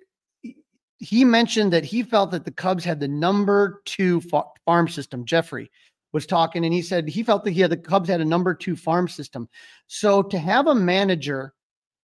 he 1.00 1.26
mentioned 1.26 1.74
that 1.74 1.84
he 1.84 2.04
felt 2.04 2.32
that 2.32 2.46
the 2.46 2.52
Cubs 2.52 2.84
had 2.84 3.00
the 3.00 3.08
number 3.08 3.82
two 3.86 4.22
farm 4.66 4.88
system. 4.88 5.26
Jeffrey 5.26 5.72
was 6.14 6.26
talking 6.26 6.66
and 6.66 6.74
he 6.74 6.82
said 6.82 7.08
he 7.08 7.24
felt 7.24 7.44
that 7.44 7.52
he 7.52 7.62
had 7.62 7.72
the 7.72 7.78
Cubs 7.78 8.10
had 8.10 8.22
a 8.22 8.26
number 8.26 8.54
two 8.54 8.76
farm 8.76 9.08
system. 9.08 9.50
So 9.88 10.22
to 10.22 10.38
have 10.38 10.68
a 10.68 10.76
manager 10.76 11.54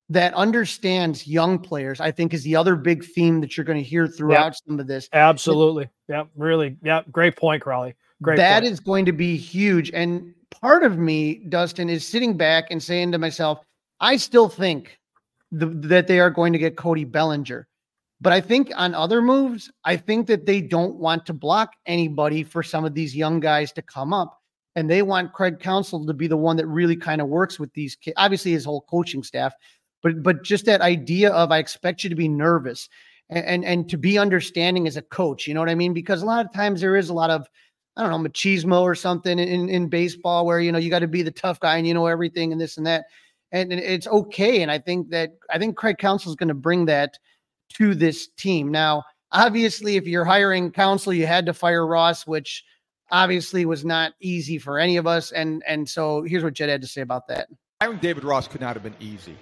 that 0.09 0.33
understands 0.33 1.27
young 1.27 1.59
players, 1.59 1.99
I 1.99 2.11
think 2.11 2.33
is 2.33 2.43
the 2.43 2.55
other 2.55 2.75
big 2.75 3.03
theme 3.03 3.41
that 3.41 3.57
you're 3.57 3.65
going 3.65 3.81
to 3.81 3.87
hear 3.87 4.07
throughout 4.07 4.45
yep. 4.45 4.55
some 4.67 4.79
of 4.79 4.87
this. 4.87 5.09
Absolutely. 5.11 5.89
Yeah, 6.07 6.23
really. 6.35 6.77
Yeah, 6.81 7.01
great 7.11 7.35
point, 7.35 7.61
Crawly. 7.61 7.95
Great. 8.21 8.37
That 8.37 8.61
point. 8.61 8.71
is 8.71 8.79
going 8.79 9.05
to 9.05 9.11
be 9.11 9.35
huge. 9.35 9.91
And 9.91 10.33
part 10.49 10.83
of 10.83 10.97
me, 10.97 11.35
Dustin, 11.49 11.89
is 11.89 12.07
sitting 12.07 12.37
back 12.37 12.67
and 12.71 12.81
saying 12.81 13.11
to 13.11 13.17
myself, 13.17 13.59
I 13.99 14.17
still 14.17 14.47
think 14.47 14.97
the, 15.51 15.65
that 15.65 16.07
they 16.07 16.19
are 16.19 16.29
going 16.29 16.53
to 16.53 16.59
get 16.59 16.77
Cody 16.77 17.03
Bellinger. 17.03 17.67
But 18.19 18.33
I 18.33 18.41
think 18.41 18.71
on 18.75 18.95
other 18.95 19.21
moves, 19.21 19.71
I 19.83 19.97
think 19.97 20.27
that 20.27 20.45
they 20.45 20.61
don't 20.61 20.95
want 20.95 21.25
to 21.27 21.33
block 21.33 21.73
anybody 21.85 22.43
for 22.43 22.63
some 22.63 22.83
of 22.83 22.95
these 22.95 23.15
young 23.15 23.39
guys 23.39 23.71
to 23.73 23.81
come 23.81 24.13
up. 24.13 24.39
And 24.75 24.89
they 24.89 25.01
want 25.01 25.33
Craig 25.33 25.59
Counsell 25.59 26.05
to 26.05 26.13
be 26.13 26.27
the 26.27 26.37
one 26.37 26.55
that 26.57 26.67
really 26.67 26.95
kind 26.95 27.19
of 27.19 27.27
works 27.27 27.59
with 27.59 27.73
these 27.73 27.95
kids. 27.95 28.13
Obviously, 28.17 28.51
his 28.51 28.65
whole 28.65 28.81
coaching 28.81 29.23
staff, 29.23 29.53
but 30.07 30.23
but 30.23 30.43
just 30.43 30.65
that 30.65 30.81
idea 30.81 31.31
of 31.31 31.51
I 31.51 31.57
expect 31.57 32.03
you 32.03 32.09
to 32.09 32.15
be 32.15 32.27
nervous 32.27 32.89
and, 33.29 33.45
and 33.45 33.65
and, 33.65 33.89
to 33.89 33.97
be 33.97 34.17
understanding 34.17 34.87
as 34.87 34.97
a 34.97 35.01
coach. 35.01 35.47
You 35.47 35.53
know 35.53 35.59
what 35.59 35.69
I 35.69 35.75
mean? 35.75 35.93
Because 35.93 36.21
a 36.21 36.25
lot 36.25 36.45
of 36.45 36.53
times 36.53 36.81
there 36.81 36.95
is 36.95 37.09
a 37.09 37.13
lot 37.13 37.29
of 37.29 37.47
I 37.95 38.03
don't 38.03 38.11
know 38.11 38.29
machismo 38.29 38.81
or 38.81 38.95
something 38.95 39.39
in 39.39 39.69
in 39.69 39.89
baseball 39.89 40.45
where 40.45 40.59
you 40.59 40.71
know 40.71 40.77
you 40.77 40.89
got 40.89 40.99
to 40.99 41.07
be 41.07 41.23
the 41.23 41.31
tough 41.31 41.59
guy 41.59 41.77
and 41.77 41.87
you 41.87 41.93
know 41.93 42.07
everything 42.07 42.51
and 42.51 42.61
this 42.61 42.77
and 42.77 42.85
that, 42.87 43.05
and, 43.51 43.71
and 43.71 43.81
it's 43.81 44.07
okay. 44.07 44.61
And 44.61 44.71
I 44.71 44.79
think 44.79 45.09
that 45.09 45.31
I 45.49 45.59
think 45.59 45.75
Craig 45.75 45.97
Counsell 45.97 46.31
is 46.31 46.35
going 46.35 46.49
to 46.49 46.53
bring 46.53 46.85
that 46.85 47.17
to 47.73 47.93
this 47.93 48.29
team. 48.37 48.71
Now, 48.71 49.03
obviously, 49.31 49.97
if 49.97 50.07
you're 50.07 50.25
hiring 50.25 50.71
Counsell, 50.71 51.13
you 51.13 51.27
had 51.27 51.45
to 51.47 51.53
fire 51.53 51.85
Ross, 51.85 52.25
which 52.25 52.63
obviously 53.11 53.65
was 53.65 53.83
not 53.85 54.13
easy 54.21 54.57
for 54.57 54.79
any 54.79 54.97
of 54.97 55.07
us. 55.07 55.31
And 55.31 55.63
and 55.67 55.87
so 55.89 56.23
here's 56.23 56.43
what 56.43 56.53
Jed 56.53 56.69
had 56.69 56.81
to 56.81 56.87
say 56.87 57.01
about 57.01 57.27
that. 57.27 57.49
Hiring 57.81 57.99
David 57.99 58.23
Ross 58.23 58.47
could 58.47 58.61
not 58.61 58.75
have 58.75 58.83
been 58.83 58.95
easy. 58.99 59.35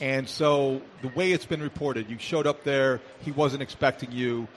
And 0.00 0.28
so 0.28 0.82
the 1.02 1.08
way 1.08 1.32
it's 1.32 1.46
been 1.46 1.62
reported, 1.62 2.10
you 2.10 2.18
showed 2.18 2.46
up 2.46 2.64
there, 2.64 3.00
he 3.20 3.30
wasn't 3.30 3.62
expecting 3.62 4.12
you. 4.12 4.48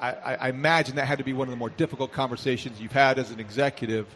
I, 0.00 0.12
I, 0.12 0.48
imagine 0.48 0.96
that 0.96 1.06
had 1.06 1.18
to 1.18 1.24
be 1.24 1.32
one 1.32 1.48
of 1.48 1.50
the 1.50 1.56
more 1.56 1.70
difficult 1.70 2.12
conversations 2.12 2.80
you've 2.80 2.92
had 2.92 3.18
as 3.18 3.30
an 3.30 3.40
executive. 3.40 4.06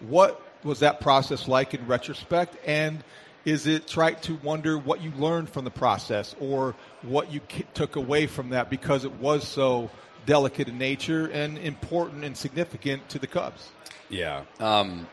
What 0.00 0.40
was 0.62 0.80
that 0.80 1.00
process 1.00 1.48
like 1.48 1.74
in 1.74 1.86
retrospect? 1.86 2.56
And 2.64 3.02
is 3.44 3.66
it 3.66 3.96
right 3.96 4.20
to 4.22 4.34
wonder 4.36 4.78
what 4.78 5.02
you 5.02 5.12
learned 5.18 5.50
from 5.50 5.64
the 5.64 5.70
process 5.70 6.34
or 6.40 6.74
what 7.02 7.32
you 7.32 7.40
took 7.74 7.96
away 7.96 8.26
from 8.26 8.50
that 8.50 8.70
because 8.70 9.04
it 9.04 9.12
was 9.14 9.46
so 9.46 9.90
delicate 10.24 10.68
in 10.68 10.78
nature 10.78 11.26
and 11.26 11.58
important 11.58 12.24
and 12.24 12.36
significant 12.36 13.08
to 13.10 13.18
the 13.18 13.26
Cubs? 13.26 13.68
Yeah. 14.08 14.42
Um, 14.60 15.06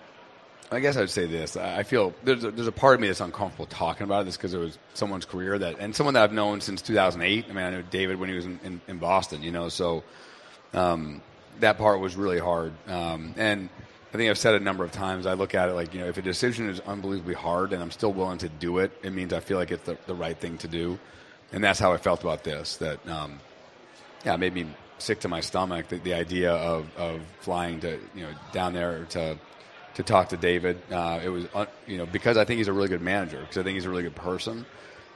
I 0.73 0.79
guess 0.79 0.95
I'd 0.95 1.09
say 1.09 1.25
this. 1.25 1.57
I 1.57 1.83
feel 1.83 2.13
there's 2.23 2.45
a, 2.45 2.51
there's 2.51 2.67
a 2.67 2.71
part 2.71 2.95
of 2.95 3.01
me 3.01 3.07
that's 3.07 3.19
uncomfortable 3.19 3.65
talking 3.65 4.05
about 4.05 4.23
this 4.23 4.37
because 4.37 4.53
it 4.53 4.57
was 4.57 4.77
someone's 4.93 5.25
career 5.25 5.59
that, 5.59 5.79
and 5.79 5.93
someone 5.93 6.13
that 6.13 6.23
I've 6.23 6.31
known 6.31 6.61
since 6.61 6.81
2008. 6.81 7.45
I 7.49 7.53
mean, 7.53 7.57
I 7.57 7.69
knew 7.71 7.83
David 7.83 8.17
when 8.17 8.29
he 8.29 8.35
was 8.35 8.45
in, 8.45 8.57
in, 8.63 8.81
in 8.87 8.97
Boston, 8.97 9.43
you 9.43 9.51
know, 9.51 9.67
so 9.67 10.01
um, 10.73 11.21
that 11.59 11.77
part 11.77 11.99
was 11.99 12.15
really 12.15 12.39
hard. 12.39 12.71
Um, 12.87 13.33
and 13.35 13.67
I 14.13 14.17
think 14.17 14.29
I've 14.29 14.37
said 14.37 14.55
it 14.55 14.61
a 14.61 14.63
number 14.63 14.85
of 14.85 14.93
times. 14.93 15.25
I 15.25 15.33
look 15.33 15.55
at 15.55 15.67
it 15.67 15.73
like, 15.73 15.93
you 15.93 15.99
know, 15.99 16.07
if 16.07 16.17
a 16.17 16.21
decision 16.21 16.69
is 16.69 16.79
unbelievably 16.79 17.33
hard 17.33 17.73
and 17.73 17.83
I'm 17.83 17.91
still 17.91 18.13
willing 18.13 18.37
to 18.37 18.47
do 18.47 18.77
it, 18.77 18.93
it 19.03 19.11
means 19.11 19.33
I 19.33 19.41
feel 19.41 19.57
like 19.57 19.71
it's 19.71 19.83
the, 19.83 19.97
the 20.07 20.15
right 20.15 20.37
thing 20.37 20.57
to 20.59 20.69
do. 20.69 20.97
And 21.51 21.61
that's 21.61 21.79
how 21.79 21.91
I 21.91 21.97
felt 21.97 22.21
about 22.21 22.45
this. 22.45 22.77
That, 22.77 23.05
um, 23.09 23.41
yeah, 24.23 24.35
it 24.35 24.37
made 24.37 24.53
me 24.53 24.67
sick 24.99 25.19
to 25.21 25.27
my 25.27 25.41
stomach. 25.41 25.89
The, 25.89 25.97
the 25.97 26.13
idea 26.13 26.53
of, 26.53 26.87
of 26.95 27.19
flying 27.41 27.81
to, 27.81 27.99
you 28.15 28.23
know, 28.23 28.31
down 28.53 28.71
there 28.71 29.03
to 29.09 29.37
to 29.95 30.03
talk 30.03 30.29
to 30.29 30.37
David. 30.37 30.81
Uh, 30.91 31.19
it 31.23 31.29
was, 31.29 31.45
uh, 31.53 31.65
you 31.87 31.97
know, 31.97 32.05
because 32.05 32.37
I 32.37 32.45
think 32.45 32.59
he's 32.59 32.67
a 32.67 32.73
really 32.73 32.87
good 32.87 33.01
manager, 33.01 33.39
because 33.41 33.57
I 33.57 33.63
think 33.63 33.75
he's 33.75 33.85
a 33.85 33.89
really 33.89 34.03
good 34.03 34.15
person. 34.15 34.65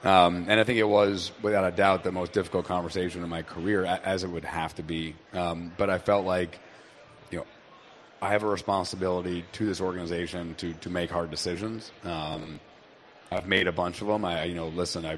Um, 0.03 0.45
and 0.47 0.59
I 0.59 0.63
think 0.63 0.77
it 0.77 0.87
was, 0.87 1.31
without 1.41 1.65
a 1.65 1.75
doubt, 1.75 2.03
the 2.03 2.11
most 2.11 2.31
difficult 2.31 2.65
conversation 2.65 3.23
in 3.23 3.29
my 3.29 3.41
career, 3.41 3.85
as 3.85 4.23
it 4.23 4.29
would 4.29 4.45
have 4.45 4.75
to 4.75 4.83
be. 4.83 5.15
Um, 5.33 5.71
but 5.77 5.89
I 5.89 5.97
felt 5.97 6.25
like, 6.25 6.59
you 7.31 7.39
know, 7.39 7.45
I 8.21 8.29
have 8.29 8.43
a 8.43 8.47
responsibility 8.47 9.45
to 9.53 9.65
this 9.65 9.81
organization 9.81 10.53
to, 10.55 10.73
to 10.73 10.89
make 10.89 11.09
hard 11.09 11.31
decisions. 11.31 11.91
Um, 12.03 12.59
I've 13.31 13.47
made 13.47 13.67
a 13.67 13.71
bunch 13.71 14.01
of 14.01 14.07
them. 14.07 14.23
I, 14.23 14.43
you 14.43 14.53
know, 14.53 14.67
listen, 14.67 15.05
I, 15.05 15.17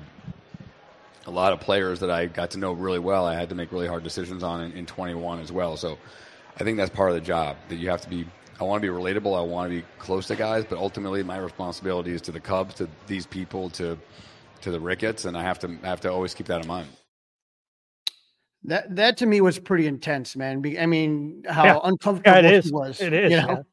a 1.26 1.32
lot 1.32 1.52
of 1.52 1.60
players 1.60 2.00
that 2.00 2.10
I 2.10 2.28
got 2.28 2.52
to 2.52 2.60
know 2.60 2.72
really 2.72 3.00
well, 3.00 3.26
I 3.26 3.36
had 3.36 3.50
to 3.50 3.56
make 3.56 3.74
really 3.74 3.88
hard 3.88 4.04
decisions 4.04 4.42
on 4.42 4.62
in, 4.62 4.72
in 4.72 4.86
21 4.86 5.40
as 5.42 5.52
well. 5.52 5.76
So 5.76 5.98
I 6.58 6.64
think 6.64 6.78
that's 6.78 6.90
part 6.90 7.10
of 7.10 7.16
the 7.16 7.22
job 7.22 7.58
that 7.68 7.76
you 7.76 7.90
have 7.90 8.02
to 8.02 8.10
be 8.10 8.26
I 8.60 8.64
want 8.64 8.82
to 8.82 8.92
be 8.92 8.94
relatable. 8.94 9.38
I 9.38 9.42
want 9.42 9.70
to 9.70 9.78
be 9.78 9.86
close 10.00 10.28
to 10.28 10.36
guys, 10.36 10.66
but 10.66 10.78
ultimately 10.78 11.24
my 11.24 11.38
responsibility 11.38 12.12
is 12.12 12.22
to 12.24 12.32
the 12.32 12.40
Cubs, 12.40 12.76
to 12.76 12.90
these 13.06 13.26
people, 13.26 13.70
to 13.72 13.98
to 14.62 14.72
the 14.72 14.80
Ricketts, 14.80 15.26
and 15.26 15.38
I 15.38 15.44
have 15.44 15.60
to 15.60 15.78
I 15.84 15.88
have 15.88 16.02
to 16.02 16.12
always 16.12 16.34
keep 16.34 16.48
that 16.48 16.62
in 16.62 16.68
mind. 16.68 16.88
That 18.64 18.96
that 18.96 19.18
to 19.18 19.26
me 19.26 19.42
was 19.42 19.60
pretty 19.60 19.88
intense, 19.88 20.36
man. 20.36 20.64
I 20.80 20.86
mean, 20.86 21.44
how 21.48 21.66
yeah. 21.66 21.80
uncomfortable 21.84 22.42
yeah, 22.42 22.50
it 22.50 22.54
is. 22.54 22.72
was. 22.72 23.00
It 23.00 23.14
is. 23.14 23.32
You 23.32 23.38
know? 23.38 23.64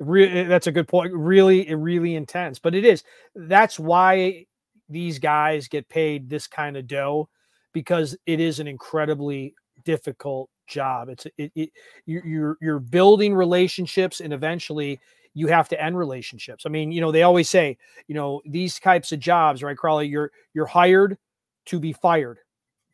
Re- 0.00 0.28
eh, 0.28 0.44
that's 0.44 0.66
a 0.66 0.72
good 0.72 0.88
point. 0.88 1.12
Really, 1.12 1.74
really 1.74 2.14
intense, 2.14 2.58
but 2.58 2.74
it 2.74 2.84
is. 2.84 3.04
That's 3.34 3.78
why 3.78 4.46
these 4.88 5.18
guys 5.18 5.68
get 5.68 5.88
paid 5.88 6.28
this 6.28 6.46
kind 6.46 6.76
of 6.76 6.86
dough 6.86 7.28
because 7.72 8.16
it 8.26 8.40
is 8.40 8.58
an 8.58 8.66
incredibly 8.66 9.54
difficult 9.84 10.50
job. 10.68 11.08
It's 11.08 11.26
it, 11.36 11.52
it 11.54 11.70
you're 12.06 12.56
you're 12.60 12.78
building 12.78 13.34
relationships, 13.34 14.20
and 14.20 14.32
eventually 14.32 15.00
you 15.34 15.46
have 15.48 15.68
to 15.68 15.82
end 15.82 15.96
relationships. 15.96 16.64
I 16.66 16.68
mean, 16.68 16.90
you 16.92 17.00
know, 17.00 17.12
they 17.12 17.22
always 17.22 17.48
say, 17.48 17.78
you 18.08 18.14
know, 18.14 18.42
these 18.46 18.78
types 18.78 19.12
of 19.12 19.20
jobs, 19.20 19.62
right, 19.62 19.76
Crawly, 19.76 20.08
You're 20.08 20.30
you're 20.54 20.66
hired 20.66 21.18
to 21.66 21.78
be 21.78 21.92
fired, 21.92 22.38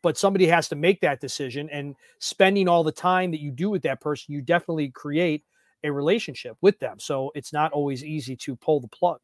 but 0.01 0.17
somebody 0.17 0.47
has 0.47 0.69
to 0.69 0.75
make 0.75 1.01
that 1.01 1.21
decision. 1.21 1.69
And 1.71 1.95
spending 2.19 2.67
all 2.67 2.83
the 2.83 2.91
time 2.91 3.31
that 3.31 3.41
you 3.41 3.51
do 3.51 3.69
with 3.69 3.83
that 3.83 4.01
person, 4.01 4.33
you 4.33 4.41
definitely 4.41 4.89
create 4.89 5.43
a 5.83 5.91
relationship 5.91 6.57
with 6.61 6.79
them. 6.79 6.99
So 6.99 7.31
it's 7.35 7.53
not 7.53 7.71
always 7.71 8.03
easy 8.03 8.35
to 8.37 8.55
pull 8.55 8.79
the 8.79 8.87
plug. 8.87 9.19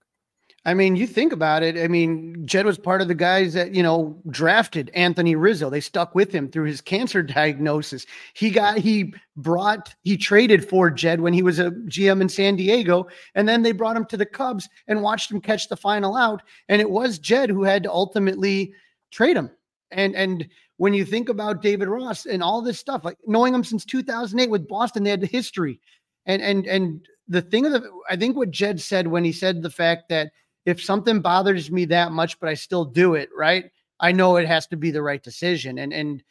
I 0.66 0.74
mean, 0.74 0.96
you 0.96 1.08
think 1.08 1.34
about 1.34 1.64
it. 1.64 1.78
I 1.78 1.88
mean, 1.88 2.46
Jed 2.46 2.66
was 2.66 2.78
part 2.78 3.02
of 3.02 3.08
the 3.08 3.16
guys 3.16 3.54
that, 3.54 3.74
you 3.74 3.82
know, 3.82 4.20
drafted 4.30 4.92
Anthony 4.94 5.36
Rizzo. 5.36 5.70
They 5.70 5.80
stuck 5.80 6.14
with 6.14 6.32
him 6.32 6.50
through 6.50 6.66
his 6.66 6.82
cancer 6.82 7.24
diagnosis. 7.24 8.06
He 8.34 8.50
got, 8.50 8.78
he 8.78 9.14
brought, 9.36 9.94
he 10.04 10.18
traded 10.18 10.68
for 10.68 10.90
Jed 10.90 11.22
when 11.22 11.34
he 11.34 11.44
was 11.44 11.60
a 11.60 11.72
GM 11.72 12.22
in 12.22 12.30
San 12.30 12.56
Diego. 12.56 13.08
And 13.36 13.48
then 13.48 13.62
they 13.62 13.72
brought 13.72 13.98
him 13.98 14.06
to 14.06 14.18
the 14.18 14.26
Cubs 14.26 14.70
and 14.88 15.02
watched 15.02 15.32
him 15.32 15.42
catch 15.42 15.68
the 15.68 15.78
final 15.78 16.16
out. 16.16 16.42
And 16.70 16.82
it 16.82 16.90
was 16.90 17.20
Jed 17.20 17.50
who 17.50 17.64
had 17.64 17.84
to 17.84 17.92
ultimately 17.92 18.74
trade 19.12 19.38
him. 19.38 19.50
And, 19.92 20.16
and, 20.16 20.48
when 20.82 20.96
you 20.96 21.06
think 21.06 21.30
about 21.30 21.62
David 21.62 21.88
Ross 21.88 22.26
and 22.26 22.42
all 22.42 22.60
this 22.60 22.80
stuff, 22.80 23.06
like 23.06 23.16
knowing 23.28 23.54
him 23.54 23.64
since 23.64 23.86
2008 23.86 24.50
with 24.50 24.68
Boston, 24.68 25.04
they 25.04 25.12
had 25.12 25.22
the 25.22 25.28
history. 25.28 25.80
And, 26.26 26.42
and, 26.42 26.66
and 26.66 27.08
the 27.28 27.44
thing 27.44 27.68
of 27.68 27.72
the, 27.72 27.88
I 28.10 28.16
think 28.16 28.36
what 28.36 28.50
Jed 28.50 28.82
said 28.82 29.06
when 29.06 29.24
he 29.24 29.32
said 29.32 29.62
the 29.62 29.70
fact 29.70 30.10
that, 30.10 30.32
if 30.66 30.84
something 30.84 31.22
bothers 31.22 31.72
me 31.72 31.86
that 31.86 32.12
much, 32.12 32.40
but 32.40 32.50
I 32.50 32.54
still 32.54 32.86
do 32.86 33.16
it, 33.16 33.30
right? 33.36 33.66
I 34.00 34.12
know 34.12 34.38
it 34.38 34.48
has 34.48 34.68
to 34.68 34.78
be 34.78 34.92
the 34.92 35.02
right 35.02 35.22
decision. 35.22 35.80
And 35.80 35.94
and 35.94 36.24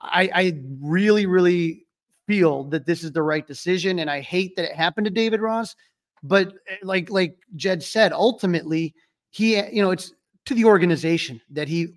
I, 0.00 0.30
I 0.34 0.52
really, 0.80 1.26
really 1.26 1.86
feel 2.26 2.64
that 2.64 2.86
this 2.86 3.02
is 3.02 3.12
the 3.12 3.22
right 3.22 3.46
decision. 3.46 3.98
And 3.98 4.10
I 4.10 4.20
hate 4.20 4.54
that 4.56 4.70
it 4.70 4.76
happened 4.76 5.06
to 5.06 5.10
David 5.10 5.40
Ross. 5.40 5.74
But 6.22 6.54
eh, 6.68 6.76
like 6.82 7.10
like 7.10 7.36
Jed 7.56 7.82
said, 7.82 8.12
ultimately, 8.12 8.94
he 9.30 9.56
you 9.56 9.82
know, 9.82 9.90
it's 9.90 10.12
to 10.46 10.54
the 10.54 10.64
organization 10.64 11.40
that 11.50 11.68
he 11.68 11.88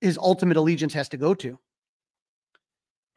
his 0.00 0.18
ultimate 0.18 0.56
allegiance 0.56 0.94
has 0.94 1.08
to 1.10 1.16
go 1.16 1.34
to. 1.34 1.58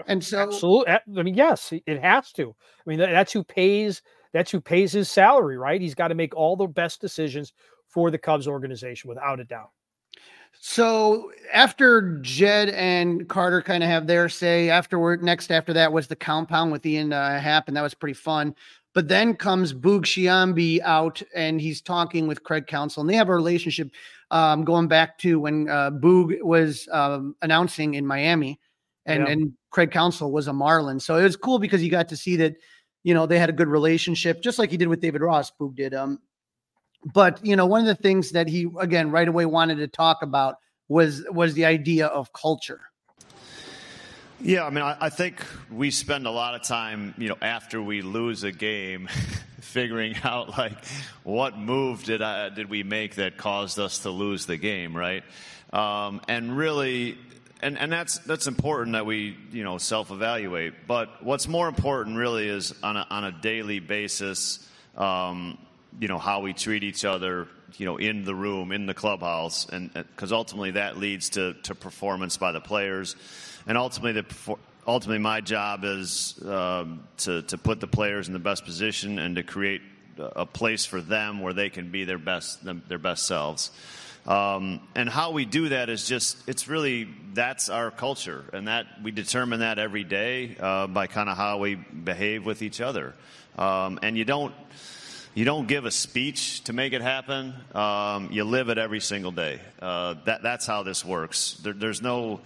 And 0.08 0.24
so 0.24 0.42
absolutely 0.42 0.94
I 1.18 1.24
mean, 1.24 1.36
yes, 1.36 1.72
it 1.72 2.02
has 2.02 2.32
to. 2.34 2.56
I 2.86 2.90
mean, 2.90 3.00
that's 3.00 3.32
who 3.32 3.44
pays 3.44 4.02
that's 4.34 4.52
who 4.52 4.60
pays 4.60 4.92
his 4.92 5.10
salary, 5.10 5.58
right? 5.58 5.80
He's 5.80 5.96
got 5.96 6.08
to 6.08 6.16
make 6.16 6.36
all 6.36 6.56
the 6.56 6.68
best 6.68 7.00
decisions 7.00 7.54
for 7.94 8.10
the 8.12 8.18
Cubs 8.18 8.48
organization, 8.48 9.08
without 9.08 9.40
a 9.40 9.44
doubt. 9.44 9.70
So 10.60 11.32
after 11.52 12.20
Jed 12.22 12.70
and 12.70 13.28
Carter 13.28 13.62
kind 13.62 13.84
of 13.84 13.90
have 13.90 14.08
their 14.08 14.30
say, 14.30 14.70
afterward, 14.70 15.24
next 15.24 15.52
after 15.52 15.74
that 15.74 15.92
was 15.92 16.08
the 16.08 16.16
compound 16.16 16.72
with 16.72 16.86
Ian 16.86 17.12
uh, 17.12 17.40
Happ, 17.40 17.68
and 17.68 17.76
that 17.76 17.82
was 17.82 17.94
pretty 17.94 18.14
fun. 18.14 18.56
But 18.94 19.08
then 19.08 19.36
comes 19.36 19.74
Boog 19.74 20.06
Sciambi 20.06 20.80
out, 20.82 21.22
and 21.36 21.60
he's 21.60 21.82
talking 21.82 22.28
with 22.28 22.44
Craig 22.44 22.68
Counsell, 22.68 23.02
and 23.02 23.10
they 23.10 23.16
have 23.16 23.30
a 23.30 23.36
relationship 23.36 23.90
um, 24.30 24.64
going 24.64 24.88
back 24.88 25.18
to 25.20 25.40
when 25.40 25.68
uh, 25.68 25.90
Boog 25.92 26.42
was 26.44 26.88
um, 26.92 27.36
announcing 27.42 27.96
in 27.96 28.06
Miami, 28.06 28.60
and 29.06 29.24
yeah. 29.24 29.32
and 29.34 29.54
Craig 29.72 29.92
Counsell 29.92 30.32
was 30.32 30.48
a 30.48 30.54
Marlin. 30.54 31.00
So 31.00 31.18
it 31.18 31.24
was 31.24 31.36
cool 31.36 31.58
because 31.58 31.84
you 31.84 31.90
got 31.90 32.08
to 32.10 32.16
see 32.16 32.36
that, 32.38 32.56
you 33.04 33.16
know, 33.16 33.26
they 33.26 33.40
had 33.40 33.50
a 33.50 33.54
good 33.54 33.68
relationship, 33.68 34.42
just 34.42 34.60
like 34.60 34.70
he 34.70 34.78
did 34.78 34.88
with 34.88 35.02
David 35.02 35.22
Ross. 35.22 35.52
Boog 35.60 35.76
did. 35.76 35.96
Um, 35.96 36.20
but 37.06 37.44
you 37.46 37.56
know 37.56 37.66
one 37.66 37.82
of 37.82 37.88
the 37.88 38.02
things 38.02 38.32
that 38.32 38.48
he 38.48 38.68
again 38.80 39.12
right 39.12 39.28
away 39.28 39.46
wanted 39.46 39.76
to 39.76 39.88
talk 39.88 40.22
about 40.22 40.56
was 40.88 41.24
was 41.30 41.54
the 41.54 41.66
idea 41.66 42.08
of 42.08 42.32
culture. 42.34 42.82
Yeah 44.42 44.66
i 44.66 44.70
mean 44.70 44.84
I, 44.84 44.98
I, 45.00 45.10
think 45.10 45.42
we 45.72 45.90
spend 45.90 46.28
a 46.28 46.32
lot 46.32 46.54
of 46.54 46.64
time 46.64 47.14
you 47.18 47.30
know 47.30 47.38
after 47.42 47.82
we 47.82 48.02
lose 48.02 48.44
a 48.44 48.52
game 48.52 49.08
figuring 49.62 50.16
out 50.24 50.58
like 50.58 50.86
what 51.24 51.58
move 51.58 52.04
did 52.04 52.22
I, 52.22 52.50
did 52.50 52.70
we 52.70 52.84
make 52.84 53.16
that 53.16 53.38
caused 53.38 53.80
us 53.80 54.00
to 54.00 54.10
lose 54.10 54.46
the 54.46 54.58
game 54.58 54.96
right? 54.96 55.24
Um, 55.72 56.22
and 56.28 56.56
really 56.58 57.18
and, 57.62 57.78
and 57.80 57.92
that's 57.92 58.20
that's 58.20 58.48
important 58.48 58.94
that 58.94 59.06
we 59.06 59.38
you 59.52 59.64
know 59.64 59.78
self 59.78 60.12
evaluate 60.12 60.74
but 60.88 61.24
what's 61.24 61.48
more 61.48 61.68
important 61.70 62.18
really 62.18 62.48
is 62.48 62.74
on 62.84 62.98
a, 62.98 63.08
on 63.10 63.24
a 63.24 63.32
daily 63.32 63.80
basis 63.80 64.70
um, 64.98 65.58
you 66.00 66.08
know 66.08 66.18
how 66.18 66.42
we 66.42 66.54
treat 66.54 66.84
each 66.84 67.06
other 67.06 67.48
you 67.78 67.86
know 67.86 67.98
in 67.98 68.24
the 68.24 68.36
room 68.36 68.72
in 68.72 68.86
the 68.86 68.94
clubhouse 68.94 69.68
and 69.70 69.92
because 69.94 70.32
ultimately 70.32 70.72
that 70.72 70.98
leads 70.98 71.30
to, 71.30 71.54
to 71.64 71.76
performance 71.76 72.38
by 72.38 72.52
the 72.52 72.62
players. 72.62 73.16
And 73.66 73.78
ultimately 73.78 74.22
the 74.22 74.58
ultimately 74.86 75.20
my 75.20 75.42
job 75.42 75.84
is 75.84 76.40
um, 76.46 77.08
to, 77.18 77.42
to 77.44 77.58
put 77.58 77.80
the 77.80 77.88
players 77.88 78.28
in 78.28 78.34
the 78.34 78.40
best 78.40 78.66
position 78.66 79.20
and 79.20 79.36
to 79.36 79.44
create 79.44 79.82
a 80.18 80.46
place 80.46 80.86
for 80.86 81.02
them 81.02 81.40
where 81.40 81.54
they 81.54 81.70
can 81.70 81.90
be 81.90 82.04
their 82.04 82.18
best 82.18 82.64
their 82.64 83.00
best 83.00 83.26
selves. 83.26 83.72
Um, 84.26 84.80
and 84.96 85.10
how 85.10 85.32
we 85.32 85.44
do 85.44 85.70
that 85.70 85.90
is 85.90 86.08
just 86.08 86.38
it's 86.48 86.68
really 86.68 87.08
that's 87.34 87.70
our 87.70 87.92
culture. 87.92 88.46
And 88.54 88.68
that 88.68 88.86
we 89.02 89.12
determine 89.12 89.62
that 89.62 89.80
every 89.80 90.04
day 90.04 90.56
uh, 90.60 90.88
by 90.88 91.08
kind 91.08 91.30
of 91.30 91.38
how 91.38 91.58
we 91.58 91.76
behave 91.76 92.46
with 92.46 92.62
each 92.62 92.80
other. 92.80 93.14
Um, 93.58 94.00
and 94.02 94.18
you 94.18 94.26
don't 94.26 94.54
you 95.36 95.46
don't 95.46 95.68
give 95.68 95.86
a 95.86 95.92
speech 95.92 96.64
to 96.66 96.74
make 96.74 96.94
it 96.94 97.02
happen. 97.02 97.56
Um, 97.74 98.30
you 98.32 98.44
live 98.44 98.70
it 98.70 98.78
every 98.78 99.00
single 99.00 99.32
day. 99.32 99.60
Uh, 99.82 100.16
that, 100.26 100.44
that's 100.44 100.68
how 100.68 100.84
this 100.84 101.04
works. 101.04 101.54
There, 101.64 101.74
there's 101.74 102.02
no, 102.02 102.42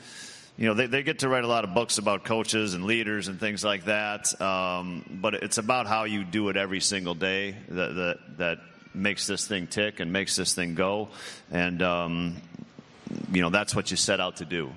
you 0.57 0.67
know, 0.67 0.73
they, 0.73 0.85
they 0.85 1.03
get 1.03 1.19
to 1.19 1.29
write 1.29 1.43
a 1.43 1.47
lot 1.47 1.65
of 1.65 1.73
books 1.73 1.97
about 1.97 2.23
coaches 2.23 2.73
and 2.73 2.85
leaders 2.85 3.27
and 3.27 3.39
things 3.39 3.63
like 3.63 3.85
that. 3.85 4.39
Um, 4.41 5.19
but 5.21 5.33
it's 5.33 5.57
about 5.57 5.87
how 5.87 6.05
you 6.05 6.23
do 6.23 6.47
it 6.47 6.55
every 6.55 6.79
single 6.79 7.13
day 7.13 7.55
that, 7.69 7.95
that, 7.95 8.17
that 8.37 8.59
makes 8.93 9.27
this 9.27 9.45
thing 9.45 9.67
tick 9.67 9.99
and 9.99 10.13
makes 10.13 10.37
this 10.37 10.53
thing 10.53 10.73
go. 10.73 11.09
And, 11.51 11.81
um, 11.81 12.37
you 13.33 13.41
know, 13.41 13.49
that's 13.49 13.75
what 13.75 13.91
you 13.91 13.97
set 13.97 14.21
out 14.21 14.37
to 14.37 14.45
do. 14.45 14.71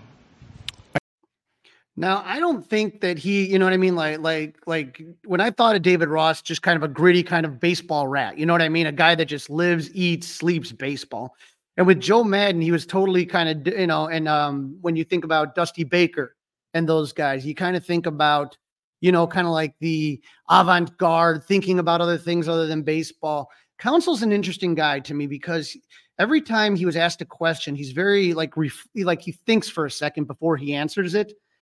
Now, 1.96 2.22
I 2.24 2.38
don't 2.38 2.64
think 2.68 3.00
that 3.00 3.18
he, 3.18 3.46
you 3.46 3.58
know 3.58 3.66
what 3.66 3.74
I 3.74 3.78
mean? 3.78 3.94
Like, 3.94 4.20
like, 4.20 4.56
like 4.66 5.02
when 5.24 5.40
I 5.40 5.50
thought 5.50 5.76
of 5.76 5.82
David 5.82 6.08
Ross, 6.08 6.40
just 6.40 6.62
kind 6.62 6.76
of 6.76 6.82
a 6.82 6.88
gritty 6.88 7.22
kind 7.22 7.44
of 7.44 7.60
baseball 7.60 8.06
rat, 8.06 8.38
you 8.38 8.46
know 8.46 8.54
what 8.54 8.62
I 8.62 8.68
mean? 8.68 8.86
A 8.86 8.92
guy 8.92 9.14
that 9.14 9.26
just 9.26 9.50
lives, 9.50 9.90
eats, 9.94 10.26
sleeps 10.26 10.72
baseball. 10.72 11.34
And 11.76 11.86
with 11.86 12.00
Joe 12.00 12.24
Maddon, 12.24 12.60
he 12.60 12.72
was 12.72 12.86
totally 12.86 13.26
kind 13.26 13.66
of, 13.66 13.74
you 13.74 13.86
know, 13.86 14.08
and 14.08 14.28
um, 14.28 14.76
when 14.80 14.96
you 14.96 15.04
think 15.04 15.24
about 15.24 15.54
Dusty 15.54 15.84
Baker 15.84 16.36
and 16.74 16.88
those 16.88 17.12
guys, 17.12 17.44
you 17.44 17.54
kind 17.54 17.76
of 17.76 17.84
think 17.84 18.06
about, 18.06 18.56
you 19.00 19.12
know, 19.12 19.26
kind 19.26 19.46
of 19.46 19.52
like 19.52 19.74
the 19.80 20.20
avant 20.48 20.96
garde, 20.96 21.44
thinking 21.44 21.78
about 21.78 22.00
other 22.00 22.18
things 22.18 22.48
other 22.48 22.66
than 22.66 22.82
baseball 22.82 23.50
Counsell's 23.80 24.22
an 24.22 24.30
interesting 24.30 24.74
guy 24.74 25.00
to 25.00 25.14
me 25.14 25.26
because 25.26 25.74
every 26.18 26.42
time 26.42 26.76
he 26.76 26.84
was 26.84 26.96
asked 26.96 27.22
a 27.22 27.24
question, 27.24 27.74
he's 27.74 27.92
very 27.92 28.34
like 28.34 28.54
ref- 28.54 28.86
like 28.94 29.22
he 29.22 29.32
thinks 29.32 29.70
for 29.70 29.86
a 29.86 29.90
second 29.90 30.26
before 30.26 30.58
he 30.58 30.74
answers 30.74 31.14
it. 31.14 31.32